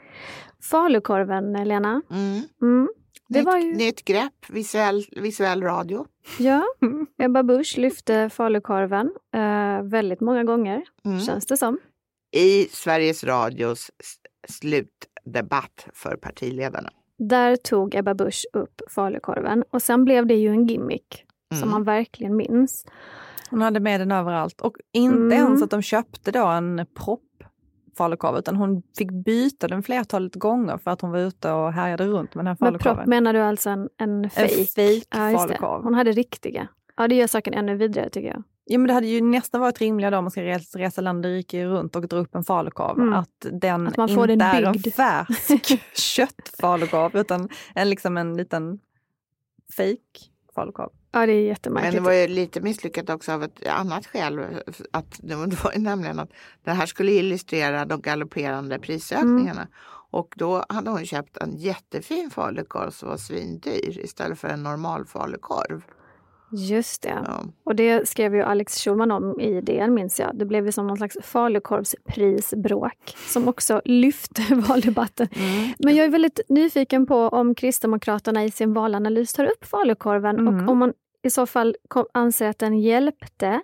Falukorven, 0.70 1.54
Lena. 1.54 2.02
Mm. 2.12 2.42
Mm. 2.62 2.90
Det 3.30 3.40
nytt, 3.40 3.46
var 3.46 3.58
ju- 3.58 3.74
nytt 3.76 4.06
grepp, 4.06 4.50
visuell, 4.50 5.04
visuell 5.12 5.62
radio. 5.64 6.06
Ja, 6.40 6.64
Ebba 7.18 7.44
Busch 7.44 7.78
lyfte 7.78 8.30
falukorven 8.30 9.12
eh, 9.36 9.82
väldigt 9.84 10.22
många 10.22 10.44
gånger, 10.44 10.82
Mm. 11.06 11.20
känns 11.20 11.46
det 11.46 11.58
som. 11.58 11.80
I 12.36 12.64
Sveriges 12.72 13.24
Radios 13.24 13.92
slutdebatt 14.48 15.88
för 15.94 16.16
partiledarna. 16.16 16.90
Där 17.18 17.56
tog 17.56 17.96
Ebba 17.96 18.14
Busch 18.14 18.46
upp 18.54 18.82
falukorven 18.90 19.64
och 19.70 19.82
sen 19.82 20.06
blev 20.06 20.28
det 20.28 20.34
ju 20.36 20.48
en 20.50 20.68
gimmick 20.68 21.26
som 21.50 21.58
Mm. 21.58 21.70
man 21.72 21.84
verkligen 21.84 22.36
minns. 22.36 22.86
Hon 23.50 23.62
hade 23.62 23.80
med 23.80 24.00
den 24.02 24.12
överallt 24.12 24.62
och 24.62 24.76
inte 24.94 25.18
Mm. 25.18 25.32
ens 25.32 25.64
att 25.64 25.70
de 25.72 25.82
köpte 25.82 26.32
då 26.32 26.46
en 26.48 26.86
propp 26.96 27.22
falukorv 27.98 28.38
utan 28.38 28.56
hon 28.56 28.82
fick 28.98 29.12
byta 29.12 29.68
den 29.68 29.84
flertalet 29.84 30.36
gånger 30.36 30.78
för 30.78 30.92
att 30.92 31.02
hon 31.02 31.12
var 31.12 31.20
ute 31.20 31.52
och 31.52 31.74
härjade 31.74 32.06
runt 32.08 32.36
med 32.36 32.46
den 32.46 32.48
här 32.48 32.58
Med 32.60 32.72
propp 32.74 32.82
falukorven. 32.84 33.10
menar 33.10 33.34
du 33.34 33.40
alltså 33.40 33.70
en, 33.70 33.90
en 33.98 34.24
En 34.24 34.30
fake? 34.30 34.66
fake 34.66 35.02
Ja, 35.10 35.38
falukorv. 35.38 35.84
Hon 35.84 35.94
hade 35.94 36.12
riktiga. 36.12 36.68
Ja, 36.98 37.08
det 37.08 37.16
gör 37.16 37.28
saken 37.28 37.54
ännu 37.54 37.76
vidare 37.76 38.10
tycker 38.10 38.28
jag. 38.28 38.44
Ja, 38.66 38.78
men 38.78 38.88
det 38.88 38.94
hade 38.94 39.08
ju 39.08 39.22
nästan 39.22 39.62
varit 39.62 39.82
rimligare 39.82 40.12
då 40.12 40.18
om 40.18 40.24
man 40.24 40.32
ska 40.32 40.42
resa, 40.44 40.80
resa 40.80 41.02
land 41.02 41.26
och 41.26 41.32
rike 41.32 41.66
runt 41.66 41.96
och 41.96 42.08
dra 42.08 42.18
upp 42.18 42.36
en 42.36 42.44
falukorv. 42.44 43.00
Mm. 43.00 43.14
Att 43.14 43.46
den 43.52 43.88
Att 43.88 44.10
inte 44.10 44.26
den 44.28 44.42
är 44.42 44.64
en 44.64 44.74
färsk 44.74 45.96
köttfalukorv 45.98 47.16
utan 47.18 47.50
en, 47.76 47.90
liksom 47.90 48.18
en 48.18 48.38
liten 48.38 48.80
fake 49.78 49.98
falukorv. 50.56 50.90
Ja, 51.16 51.26
det 51.26 51.32
är 51.34 51.36
Men 51.36 51.46
jättemärkligt. 51.46 51.94
det 51.94 52.00
var 52.00 52.14
ju 52.14 52.28
lite 52.28 52.62
misslyckat 52.62 53.10
också 53.10 53.32
av 53.32 53.44
ett 53.44 53.68
annat 53.68 54.06
skäl. 54.08 54.40
Att 54.92 55.20
det 55.24 55.36
var 55.36 55.80
nämligen 55.80 56.20
att 56.20 56.30
det 56.64 56.72
här 56.72 56.86
skulle 56.86 57.12
illustrera 57.12 57.86
de 57.86 58.02
galopperande 58.02 58.80
prisökningarna. 58.80 59.62
Mm. 59.62 59.68
Och 60.12 60.34
då 60.38 60.66
hade 60.70 60.90
hon 60.90 61.06
köpt 61.06 61.38
en 61.38 61.58
jättefin 61.58 62.30
falukorv 62.30 62.90
som 62.92 63.10
var 63.10 63.18
svindyr 63.18 64.00
istället 64.04 64.40
för 64.40 64.48
en 64.48 64.64
normal 64.64 65.06
falukorv. 65.06 65.82
Just 66.56 67.02
det. 67.02 67.22
Ja. 67.26 67.44
Och 67.64 67.76
det 67.76 68.10
skrev 68.10 68.36
ju 68.36 68.42
Alex 68.42 68.78
Schulman 68.84 69.12
om 69.12 69.40
i 69.42 69.62
DN 69.62 69.94
minns 69.94 70.20
jag. 70.20 70.38
Det 70.38 70.46
blev 70.46 70.66
ju 70.66 70.72
som 70.72 70.88
någon 70.88 70.98
slags 70.98 71.18
falukorvsprisbråk 72.04 73.16
som 73.28 73.48
också 73.48 73.82
lyfte 73.86 74.42
valdebatten. 74.68 75.28
Mm. 75.36 75.70
Men 75.80 75.96
jag 75.96 76.06
är 76.06 76.10
väldigt 76.10 76.40
nyfiken 76.50 77.06
på 77.06 77.16
om 77.18 77.56
Kristdemokraterna 77.56 78.44
i 78.44 78.52
sin 78.52 78.74
valanalys 78.74 79.34
tar 79.34 79.46
upp 79.46 79.66
falukorven 79.66 80.40
Mm. 80.40 80.64
och 80.64 80.72
om 80.72 80.78
man 80.78 80.94
i 81.24 81.30
så 81.30 81.46
fall 81.46 81.76
anser 82.14 82.50
att 82.50 82.60
den 82.60 82.80
hjälpte 82.80 83.62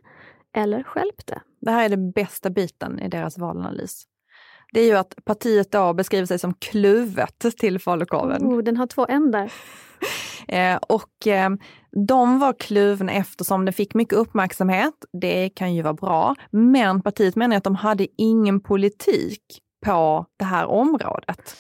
eller 0.56 0.84
stjälpte. 0.84 1.42
Det 1.62 1.72
här 1.72 1.86
är 1.86 1.90
den 1.90 2.12
bästa 2.12 2.50
biten 2.50 3.00
i 3.00 3.10
deras 3.10 3.38
valanalys. 3.38 4.04
Det 4.74 4.82
är 4.82 4.86
ju 4.86 4.96
att 4.96 5.16
partiet 5.26 5.72
då 5.72 5.94
beskriver 5.94 6.26
sig 6.26 6.40
som 6.40 6.54
kluvet 6.54 7.58
till 7.58 7.80
falukorven. 7.80 8.44
Oh, 8.44 8.64
den 8.64 8.78
har 8.78 8.88
två 8.88 9.06
ändar. 9.10 9.52
Eh, 10.48 10.76
och 10.76 11.28
eh, 11.28 11.50
de 12.08 12.40
var 12.40 12.54
kluvna 12.54 13.12
eftersom 13.12 13.66
det 13.66 13.72
fick 13.72 13.94
mycket 13.94 14.18
uppmärksamhet. 14.18 14.94
Det 15.22 15.50
kan 15.50 15.76
ju 15.76 15.82
vara 15.82 15.94
bra. 15.94 16.36
Men 16.52 17.02
partiet 17.02 17.36
menar 17.36 17.58
att 17.58 17.64
de 17.64 17.76
hade 17.76 18.08
ingen 18.18 18.60
politik 18.60 19.44
på 19.86 20.26
det 20.38 20.46
här 20.46 20.66
området. 20.66 21.56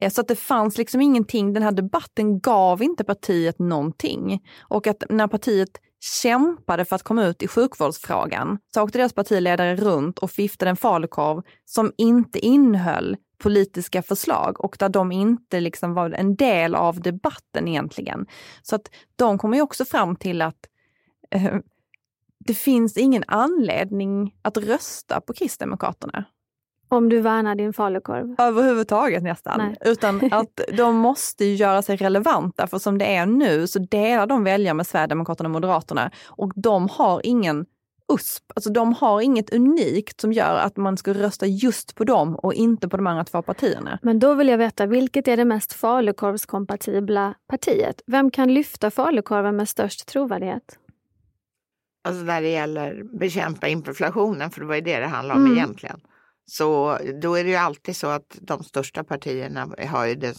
Eh, 0.00 0.10
så 0.10 0.20
att 0.20 0.28
det 0.28 0.36
fanns 0.36 0.78
liksom 0.78 1.00
ingenting, 1.00 1.52
den 1.52 1.62
här 1.62 1.72
debatten 1.72 2.40
gav 2.40 2.82
inte 2.82 3.04
partiet 3.04 3.58
någonting. 3.58 4.44
Och 4.60 4.86
att 4.86 5.04
när 5.10 5.26
partiet 5.26 5.80
kämpade 6.22 6.84
för 6.84 6.96
att 6.96 7.02
komma 7.02 7.24
ut 7.24 7.42
i 7.42 7.48
sjukvårdsfrågan 7.48 8.58
så 8.74 8.82
åkte 8.82 8.98
deras 8.98 9.12
partiledare 9.12 9.76
runt 9.76 10.18
och 10.18 10.30
fiftade 10.30 10.70
en 10.70 10.76
falukorv 10.76 11.42
som 11.64 11.92
inte 11.96 12.38
innehöll 12.38 13.16
politiska 13.38 14.02
förslag 14.02 14.64
och 14.64 14.76
där 14.78 14.88
de 14.88 15.12
inte 15.12 15.60
liksom 15.60 15.94
var 15.94 16.10
en 16.10 16.36
del 16.36 16.74
av 16.74 17.00
debatten 17.00 17.68
egentligen. 17.68 18.26
Så 18.62 18.76
att 18.76 18.90
de 19.16 19.38
kommer 19.38 19.56
ju 19.56 19.62
också 19.62 19.84
fram 19.84 20.16
till 20.16 20.42
att 20.42 20.66
eh, 21.30 21.56
det 22.38 22.54
finns 22.54 22.96
ingen 22.96 23.24
anledning 23.26 24.34
att 24.42 24.56
rösta 24.56 25.20
på 25.20 25.32
Kristdemokraterna. 25.32 26.24
Om 26.88 27.08
du 27.08 27.20
värnar 27.20 27.54
din 27.54 27.72
falukorv. 27.72 28.34
Överhuvudtaget 28.38 29.22
nästan. 29.22 29.58
Nej. 29.58 29.76
Utan 29.92 30.28
att 30.32 30.60
de 30.76 30.96
måste 30.96 31.44
ju 31.44 31.54
göra 31.54 31.82
sig 31.82 31.96
relevanta 31.96 32.66
för 32.66 32.78
som 32.78 32.98
det 32.98 33.16
är 33.16 33.26
nu 33.26 33.66
så 33.66 33.78
delar 33.78 34.26
de 34.26 34.44
väljare 34.44 34.74
med 34.74 34.86
Sverigedemokraterna 34.86 35.46
och 35.46 35.52
Moderaterna 35.52 36.10
och 36.26 36.52
de 36.56 36.88
har 36.88 37.20
ingen 37.24 37.66
USP, 38.12 38.52
alltså 38.54 38.70
de 38.70 38.92
har 38.92 39.20
inget 39.20 39.54
unikt 39.54 40.20
som 40.20 40.32
gör 40.32 40.56
att 40.58 40.76
man 40.76 40.96
ska 40.96 41.12
rösta 41.14 41.46
just 41.46 41.94
på 41.94 42.04
dem 42.04 42.36
och 42.36 42.54
inte 42.54 42.88
på 42.88 42.96
de 42.96 43.06
andra 43.06 43.24
två 43.24 43.42
partierna. 43.42 43.98
Men 44.02 44.18
då 44.18 44.34
vill 44.34 44.48
jag 44.48 44.58
veta, 44.58 44.86
vilket 44.86 45.28
är 45.28 45.36
det 45.36 45.44
mest 45.44 45.72
falukorvskompatibla 45.72 47.34
partiet? 47.48 48.02
Vem 48.06 48.30
kan 48.30 48.54
lyfta 48.54 48.90
falukorven 48.90 49.56
med 49.56 49.68
störst 49.68 50.06
trovärdighet? 50.06 50.78
Alltså 52.08 52.24
när 52.24 52.42
det 52.42 52.48
gäller 52.48 53.02
bekämpa 53.18 53.68
inflationen, 53.68 54.50
för 54.50 54.60
det 54.60 54.66
var 54.66 54.74
ju 54.74 54.80
det 54.80 54.98
det 55.00 55.06
handlade 55.06 55.40
om 55.40 55.46
Mm. 55.46 55.58
egentligen. 55.58 56.00
Så 56.50 56.98
då 57.22 57.34
är 57.34 57.44
det 57.44 57.50
ju 57.50 57.56
alltid 57.56 57.96
så 57.96 58.06
att 58.06 58.38
de 58.40 58.64
största 58.64 59.04
partierna 59.04 59.68
har 59.88 60.06
ju 60.06 60.14
den 60.14 60.34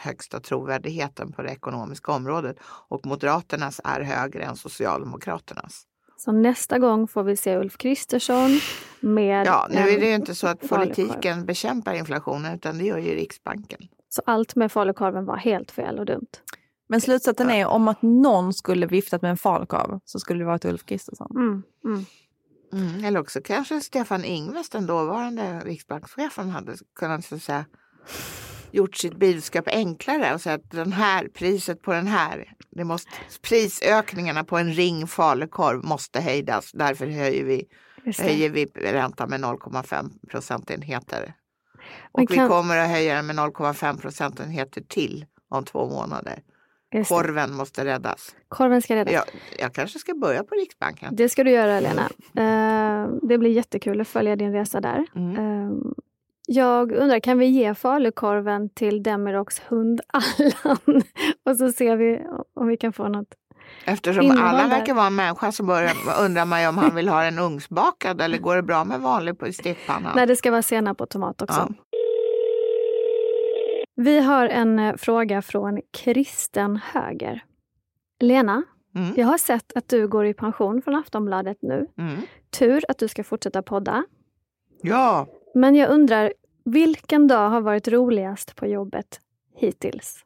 högsta 0.00 0.40
trovärdigheten 0.40 1.32
på 1.32 1.42
det 1.42 1.50
ekonomiska 1.50 2.12
området 2.12 2.56
och 2.88 3.06
Moderaternas 3.06 3.80
är 3.84 4.00
högre 4.00 4.42
än 4.42 4.56
Socialdemokraternas. 4.56 5.82
Så 6.16 6.32
nästa 6.32 6.78
gång 6.78 7.08
får 7.08 7.22
vi 7.22 7.36
se 7.36 7.56
Ulf 7.56 7.76
Kristersson 7.76 8.50
med... 9.00 9.46
Ja, 9.46 9.68
nu 9.70 9.78
är 9.78 10.00
det 10.00 10.06
ju 10.06 10.14
inte 10.14 10.34
så 10.34 10.46
att 10.46 10.68
politiken 10.68 11.46
bekämpar 11.46 11.94
inflationen 11.94 12.54
utan 12.54 12.78
det 12.78 12.84
gör 12.84 12.98
ju 12.98 13.14
Riksbanken. 13.14 13.80
Så 14.08 14.22
allt 14.26 14.56
med 14.56 14.72
falukorven 14.72 15.24
var 15.24 15.36
helt 15.36 15.70
fel 15.70 15.98
och 15.98 16.06
dumt. 16.06 16.30
Men 16.88 17.00
slutsatsen 17.00 17.50
är 17.50 17.66
om 17.66 17.88
att 17.88 18.02
någon 18.02 18.52
skulle 18.52 18.86
viftat 18.86 19.22
med 19.22 19.30
en 19.30 19.36
falukorv 19.36 20.00
så 20.04 20.18
skulle 20.18 20.38
det 20.38 20.44
varit 20.44 20.64
Ulf 20.64 20.84
Kristersson. 20.84 21.30
Mm, 21.30 21.62
mm. 21.84 22.04
Mm, 22.72 23.04
eller 23.04 23.20
också 23.20 23.40
kanske 23.44 23.80
Stefan 23.80 24.24
Ingves, 24.24 24.68
den 24.70 24.86
dåvarande 24.86 25.60
riksbankschefen, 25.64 26.50
hade 26.50 26.76
kunnat 26.96 27.24
så 27.24 27.38
säga, 27.38 27.64
gjort 28.70 28.96
sitt 28.96 29.16
budskap 29.16 29.64
enklare 29.68 30.34
och 30.34 30.40
säga 30.40 30.54
att 30.54 30.70
den 30.70 30.92
här, 30.92 31.28
priset 31.28 31.82
på 31.82 31.92
den 31.92 32.06
här, 32.06 32.52
det 32.70 32.84
måste, 32.84 33.10
prisökningarna 33.42 34.44
på 34.44 34.58
en 34.58 34.72
ring 34.72 35.06
falukorv 35.06 35.84
måste 35.84 36.20
hejdas. 36.20 36.70
Därför 36.72 37.06
höjer 37.06 37.44
vi, 37.44 37.64
höjer 38.18 38.50
vi 38.50 38.64
räntan 38.74 39.30
med 39.30 39.40
0,5 39.40 40.10
procentenheter. 40.30 41.34
Och 42.12 42.18
Men 42.20 42.26
vi 42.30 42.34
kan- 42.34 42.48
kommer 42.48 42.78
att 42.78 42.88
höja 42.90 43.14
den 43.14 43.26
med 43.26 43.36
0,5 43.36 43.98
procentenheter 44.00 44.80
till 44.88 45.26
om 45.48 45.64
två 45.64 45.88
månader. 45.88 46.42
Korven 47.08 47.54
måste 47.54 47.84
räddas. 47.84 48.34
Korven 48.48 48.82
ska 48.82 48.94
räddas. 48.94 49.12
Jag, 49.14 49.24
jag 49.58 49.72
kanske 49.72 49.98
ska 49.98 50.14
börja 50.14 50.44
på 50.44 50.54
Riksbanken. 50.54 51.16
Det 51.16 51.28
ska 51.28 51.44
du 51.44 51.50
göra 51.50 51.80
Lena. 51.80 52.10
Eh, 52.36 53.08
det 53.22 53.38
blir 53.38 53.50
jättekul 53.50 54.00
att 54.00 54.08
följa 54.08 54.36
din 54.36 54.52
resa 54.52 54.80
där. 54.80 55.06
Mm. 55.14 55.36
Eh, 55.36 55.72
jag 56.46 56.92
undrar, 56.92 57.20
kan 57.20 57.38
vi 57.38 57.46
ge 57.46 57.74
falukorven 57.74 58.68
till 58.68 59.02
Demiroks 59.02 59.60
hund 59.68 60.00
Allan? 60.06 61.02
Och 61.44 61.56
så 61.56 61.72
ser 61.72 61.96
vi 61.96 62.20
om 62.54 62.66
vi 62.66 62.76
kan 62.76 62.92
få 62.92 63.08
något. 63.08 63.34
Eftersom 63.84 64.30
alla 64.30 64.68
verkar 64.68 64.94
vara 64.94 65.06
en 65.06 65.14
människa 65.14 65.52
så 65.52 65.62
börjar, 65.62 65.92
undrar 66.20 66.44
man 66.44 66.62
ju 66.62 66.68
om 66.68 66.78
han 66.78 66.94
vill 66.94 67.08
ha 67.08 67.24
en 67.24 67.38
ugnsbakad 67.38 68.20
eller 68.20 68.38
går 68.38 68.56
det 68.56 68.62
bra 68.62 68.84
med 68.84 69.00
vanlig 69.00 69.38
på 69.38 69.46
i 69.46 69.52
stekpannan? 69.52 70.12
Nej, 70.16 70.26
det 70.26 70.36
ska 70.36 70.50
vara 70.50 70.62
senap 70.62 71.00
och 71.00 71.10
tomat 71.10 71.42
också. 71.42 71.68
Ja. 71.68 71.91
Vi 74.02 74.20
har 74.20 74.46
en 74.46 74.78
eh, 74.78 74.96
fråga 74.96 75.42
från 75.42 75.80
Kristen 75.92 76.76
Höger. 76.76 77.44
Lena, 78.20 78.62
Mm. 78.94 79.14
jag 79.16 79.26
har 79.26 79.38
sett 79.38 79.72
att 79.76 79.88
du 79.88 80.08
går 80.08 80.26
i 80.26 80.34
pension 80.34 80.82
från 80.82 80.94
Aftonbladet 80.94 81.58
nu. 81.62 81.86
Mm. 81.98 82.20
Tur 82.58 82.84
att 82.88 82.98
du 82.98 83.08
ska 83.08 83.24
fortsätta 83.24 83.62
podda. 83.62 84.04
Ja, 84.82 85.26
Men 85.54 85.74
jag 85.74 85.90
undrar, 85.90 86.32
vilken 86.64 87.28
dag 87.28 87.48
har 87.50 87.60
varit 87.60 87.88
roligast 87.88 88.56
på 88.56 88.66
jobbet 88.66 89.20
hittills? 89.56 90.24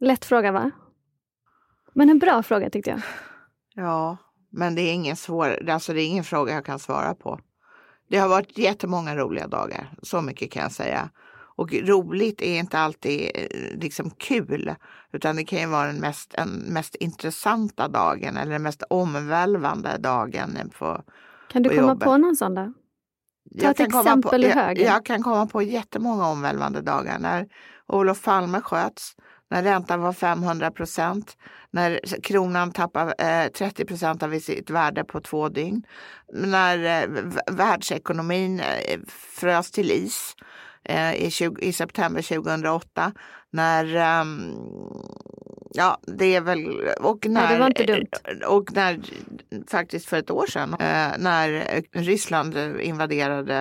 Lätt 0.00 0.24
fråga 0.24 0.52
va? 0.52 0.70
Men 1.92 2.10
en 2.10 2.18
bra 2.18 2.42
fråga 2.42 2.70
tyckte 2.70 2.90
jag. 2.90 3.00
ja, 3.74 4.16
men 4.50 4.74
det 4.74 4.82
är 4.82 4.92
ingen 4.94 5.16
svår, 5.16 5.68
alltså 5.70 5.92
det 5.92 6.02
är 6.02 6.06
ingen 6.06 6.24
fråga 6.24 6.54
jag 6.54 6.64
kan 6.64 6.78
svara 6.78 7.14
på. 7.14 7.40
Det 8.08 8.18
har 8.18 8.28
varit 8.28 8.58
jättemånga 8.58 9.16
roliga 9.16 9.46
dagar, 9.46 9.90
så 10.02 10.20
mycket 10.22 10.50
kan 10.50 10.62
jag 10.62 10.72
säga. 10.72 11.10
Och 11.56 11.72
roligt 11.72 12.42
är 12.42 12.58
inte 12.58 12.78
alltid 12.78 13.30
eh, 13.34 13.78
liksom 13.80 14.10
kul, 14.10 14.74
utan 15.12 15.36
det 15.36 15.44
kan 15.44 15.58
ju 15.58 15.66
vara 15.66 15.86
den 15.86 16.00
mest, 16.00 16.34
en 16.34 16.48
mest 16.48 16.94
intressanta 16.94 17.88
dagen 17.88 18.36
eller 18.36 18.52
den 18.52 18.62
mest 18.62 18.82
omvälvande 18.90 19.96
dagen. 19.98 20.70
På, 20.78 21.02
Kan 21.52 21.62
du 21.62 21.68
På 21.68 21.74
komma 21.74 21.88
jobbet. 21.88 22.04
på 22.04 22.16
någon 22.16 22.36
sån 22.36 22.54
då? 22.54 22.72
Ta 23.60 23.70
ett 23.70 23.76
kan 23.76 23.90
komma 23.90 24.00
exempel 24.00 24.30
på, 24.30 24.46
i 24.46 24.48
jag, 24.48 24.54
högen. 24.56 24.86
jag 24.86 25.06
kan 25.06 25.22
komma 25.22 25.46
på 25.46 25.62
jättemånga 25.62 26.26
omvälvande 26.26 26.80
dagar. 26.80 27.18
När 27.18 27.46
Olof 27.86 28.22
Palme 28.22 28.60
sköts, 28.60 29.14
när 29.50 29.62
räntan 29.62 30.00
var 30.00 30.12
500 30.12 30.70
procent, 30.70 31.36
när 31.70 32.00
kronan 32.22 32.72
tappade 32.72 33.12
eh, 33.12 33.52
30 33.52 33.84
procent 33.84 34.22
av 34.22 34.38
sitt 34.38 34.70
värde 34.70 35.04
på 35.04 35.20
två 35.20 35.48
dygn, 35.48 35.82
när 36.32 37.02
eh, 37.02 37.08
världsekonomin 37.52 38.60
eh, 38.60 39.00
frös 39.08 39.70
till 39.70 39.90
is 39.90 40.34
i, 41.16 41.30
20, 41.30 41.64
i 41.64 41.72
september 41.72 42.22
2008, 42.22 43.12
när 43.50 43.96
ehm, 43.96 44.54
Ja, 45.76 45.98
det 46.06 46.34
är 46.36 46.40
väl... 46.40 46.66
Och 47.00 47.26
när, 47.26 47.66
inte 47.66 47.84
dumt. 47.84 48.06
Och 48.48 48.72
när, 48.72 49.00
faktiskt 49.70 50.06
för 50.06 50.16
ett 50.16 50.30
år 50.30 50.46
sedan, 50.46 50.72
eh, 50.72 51.18
när 51.18 51.82
Ryssland 51.92 52.56
invaderade 52.80 53.56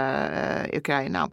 eh, 0.72 0.78
Ukraina 0.78 1.30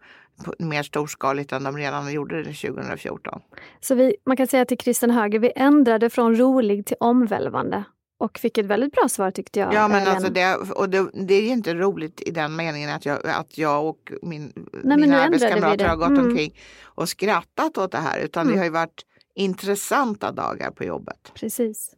mer 0.59 0.83
storskaligt 0.83 1.52
än 1.52 1.64
de 1.64 1.76
redan 1.76 2.12
gjorde 2.12 2.42
det 2.42 2.55
2014. 2.55 3.40
Så 3.81 3.94
vi, 3.94 4.16
man 4.26 4.37
kan 4.37 4.46
säga 4.46 4.64
till 4.64 4.78
Kristen 4.78 5.11
Höger, 5.11 5.38
vi 5.38 5.52
ändrade 5.57 6.11
från 6.11 6.37
rolig 6.37 6.87
till 6.87 6.96
omvälvande. 7.00 7.85
Och 8.22 8.38
fick 8.38 8.58
ett 8.58 8.66
väldigt 8.66 8.92
bra 8.92 9.08
svar 9.08 9.30
tyckte 9.30 9.61
jag. 9.61 9.74
Ja, 9.74 9.88
men 9.88 10.02
eh, 10.06 10.14
alltså 10.14 10.33
det, 10.33 10.54
och 10.56 10.88
det, 10.88 11.10
det 11.27 11.35
är 11.35 11.42
ju 11.42 11.48
inte 11.48 11.75
roligt 11.75 12.20
i 12.20 12.31
den 12.31 12.56
meningen 12.56 12.90
att 12.90 13.06
jag, 13.06 13.27
att 13.27 13.58
jag 13.58 13.87
och 13.87 14.12
min, 14.23 14.52
nu 14.85 14.96
mina 14.96 15.20
arbetskamrater 15.23 15.88
har 15.88 15.96
gått 15.96 16.08
Mm. 16.08 16.27
omkring 16.27 16.54
och 16.83 17.08
skrattat 17.08 17.79
åt 17.79 17.92
det 17.92 17.98
här, 17.98 18.18
utan 18.18 18.42
Mm. 18.42 18.52
det 18.54 18.58
har 18.60 18.64
ju 18.64 18.70
varit 18.70 19.02
intressanta 19.35 20.33
dagar 20.33 20.70
på 20.70 20.85
jobbet. 20.85 21.33
Precis. 21.35 21.94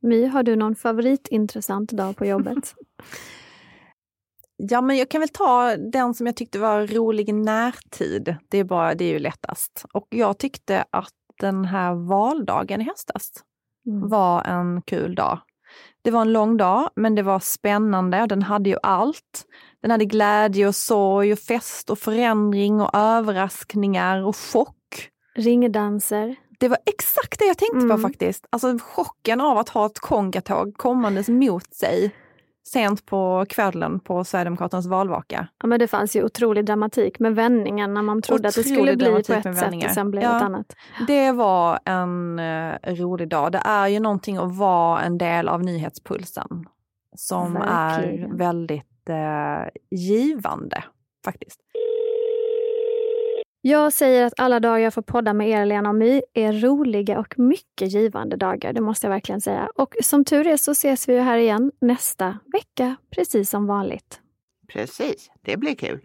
My, 0.00 0.26
har 0.26 0.42
du 0.42 0.56
någon 0.56 0.76
favoritintressant 0.76 1.90
dag 1.92 2.16
på 2.16 2.26
jobbet? 2.26 2.74
Ja, 4.56 4.80
men 4.80 4.96
jag 4.96 5.08
kan 5.08 5.20
väl 5.20 5.28
ta 5.28 5.76
den 5.76 6.14
som 6.14 6.26
jag 6.26 6.36
tyckte 6.36 6.58
var 6.58 6.86
rolig 6.86 7.28
i 7.28 7.32
närtid. 7.32 8.36
Det 8.48 8.58
är, 8.58 8.64
bara, 8.64 8.94
det 8.94 9.04
är 9.04 9.08
ju 9.12 9.18
lättast. 9.18 9.84
Och 9.92 10.06
jag 10.10 10.38
tyckte 10.38 10.84
att 10.90 11.12
den 11.40 11.64
här 11.64 11.94
valdagen 11.94 12.80
i 12.80 12.84
höstas 12.84 13.30
Mm. 13.86 14.08
var 14.08 14.42
en 14.44 14.82
kul 14.82 15.14
dag. 15.14 15.38
Det 16.02 16.10
var 16.10 16.20
en 16.20 16.32
lång 16.32 16.56
dag, 16.56 16.90
men 16.96 17.14
det 17.14 17.22
var 17.22 17.38
spännande 17.38 18.22
och 18.22 18.28
den 18.28 18.42
hade 18.42 18.70
ju 18.70 18.76
allt. 18.82 19.44
Den 19.82 19.90
hade 19.90 20.04
glädje 20.04 20.68
och 20.68 20.74
sorg 20.74 21.32
och 21.32 21.38
fest 21.38 21.90
och 21.90 21.98
förändring 21.98 22.80
och 22.80 22.90
överraskningar 22.94 24.22
och 24.24 24.36
chock. 24.36 25.10
Ringdanser. 25.36 26.36
Det 26.58 26.68
var 26.68 26.78
exakt 26.86 27.38
det 27.38 27.44
jag 27.44 27.58
tänkte 27.58 27.76
Mm. 27.78 27.90
på 27.90 28.08
faktiskt. 28.08 28.46
Alltså 28.50 28.78
chocken 28.82 29.40
av 29.40 29.58
att 29.58 29.68
ha 29.68 29.86
ett 29.86 29.98
kongatåg 29.98 30.74
kommandes 30.76 31.28
mot 31.28 31.74
sig 31.74 32.10
sent 32.72 33.06
på 33.06 33.44
kvällen 33.48 34.00
på 34.00 34.24
Sverigedemokraternas 34.24 34.86
valvaka. 34.86 35.48
Ja, 35.62 35.66
men 35.66 35.78
det 35.78 35.88
fanns 35.88 36.16
ju 36.16 36.24
otrolig 36.24 36.66
dramatik 36.66 37.18
med 37.18 37.34
vändningen 37.34 37.94
när 37.94 38.02
man 38.02 38.22
trodde 38.22 38.48
att 38.48 38.54
det 38.54 38.60
Otrolig 38.60 38.76
skulle 38.78 38.96
bli 38.96 39.06
på 39.06 39.16
ett 39.16 39.26
sätt 39.26 39.84
och 39.84 39.90
sen 39.90 40.10
blev 40.10 40.22
Ja. 40.22 40.30
det 40.30 40.36
ett 40.36 40.42
annat. 40.42 40.76
Det 41.06 41.32
var 41.32 41.78
en 41.84 42.38
eh, 42.38 42.74
rolig 42.94 43.28
dag. 43.28 43.52
Det 43.52 43.62
är 43.64 43.86
ju 43.88 44.00
någonting 44.00 44.36
att 44.36 44.56
vara 44.56 45.02
en 45.02 45.18
del 45.18 45.48
av 45.48 45.62
nyhetspulsen 45.62 46.66
som 47.16 47.52
Verkligen. 47.54 48.32
är 48.32 48.36
väldigt 48.36 49.08
eh, 49.08 49.68
givande 49.90 50.84
faktiskt. 51.24 51.60
Jag 53.68 53.92
säger 53.92 54.26
att 54.26 54.32
alla 54.36 54.60
dagar 54.60 54.78
jag 54.78 54.94
får 54.94 55.02
podda 55.02 55.32
med 55.32 55.48
er, 55.48 55.66
Lena 55.66 55.88
och 55.88 55.94
My, 55.94 56.22
är 56.34 56.52
roliga 56.52 57.18
och 57.18 57.38
mycket 57.38 57.92
givande 57.92 58.36
dagar. 58.36 58.72
Det 58.72 58.80
måste 58.80 59.06
jag 59.06 59.10
verkligen 59.10 59.40
säga. 59.40 59.68
Och 59.74 59.94
som 60.02 60.24
tur 60.24 60.46
är 60.46 60.56
så 60.56 60.70
ses 60.70 61.08
vi 61.08 61.14
ju 61.14 61.20
här 61.20 61.38
igen 61.38 61.72
nästa 61.80 62.38
vecka, 62.52 62.96
precis 63.10 63.50
som 63.50 63.66
vanligt. 63.66 64.20
Precis, 64.72 65.30
det 65.42 65.56
blir 65.56 65.74
kul. 65.74 66.00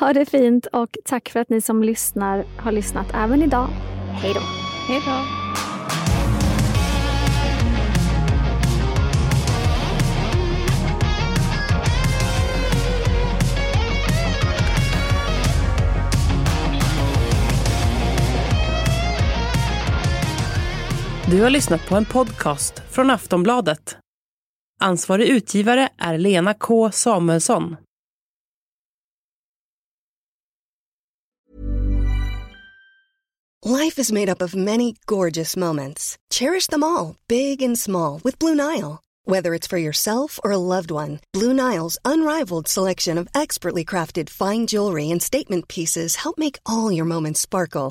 Ha 0.00 0.12
det 0.12 0.24
fint 0.24 0.66
och 0.66 0.96
tack 1.04 1.28
för 1.28 1.40
att 1.40 1.48
ni 1.48 1.60
som 1.60 1.82
lyssnar 1.82 2.44
har 2.58 2.72
lyssnat 2.72 3.06
även 3.14 3.42
idag. 3.42 3.68
Hej 4.22 4.34
då! 4.34 4.40
Hej 4.88 5.02
då! 5.06 5.39
Du 21.30 21.42
har 21.42 21.50
lyssnat 21.50 21.88
på 21.88 21.96
en 21.96 22.04
podcast 22.04 22.82
från 22.90 23.10
Aftonbladet. 23.10 23.96
Ansvarig 24.80 25.28
utgivare 25.28 25.88
är 25.98 26.18
Lena 26.18 26.54
K 26.54 26.90
Samuelsson. 26.92 27.76
Life 33.66 34.00
is 34.00 34.12
made 34.12 34.32
up 34.32 34.42
of 34.42 34.54
many 34.54 34.94
gorgeous 35.06 35.56
moments. 35.56 36.16
Cherish 36.34 36.66
them 36.70 36.82
all, 36.82 37.14
big 37.28 37.62
and 37.62 37.78
small, 37.78 38.20
with 38.24 38.38
Blue 38.38 38.54
Nile. 38.54 38.98
Whether 39.26 39.58
it's 39.58 39.70
for 39.70 39.78
yourself 39.78 40.40
or 40.44 40.52
a 40.52 40.76
loved 40.76 40.90
one, 40.90 41.18
Blue 41.38 41.54
Nile's 41.54 41.98
unrivaled 42.04 42.68
selection 42.68 43.18
of 43.18 43.28
expertly 43.34 43.84
crafted 43.84 44.30
fine 44.30 44.66
jewelry 44.66 45.12
and 45.12 45.22
statement 45.22 45.68
pieces 45.68 46.16
help 46.16 46.38
make 46.38 46.58
all 46.66 46.96
your 46.96 47.06
moments 47.06 47.40
sparkle. 47.40 47.90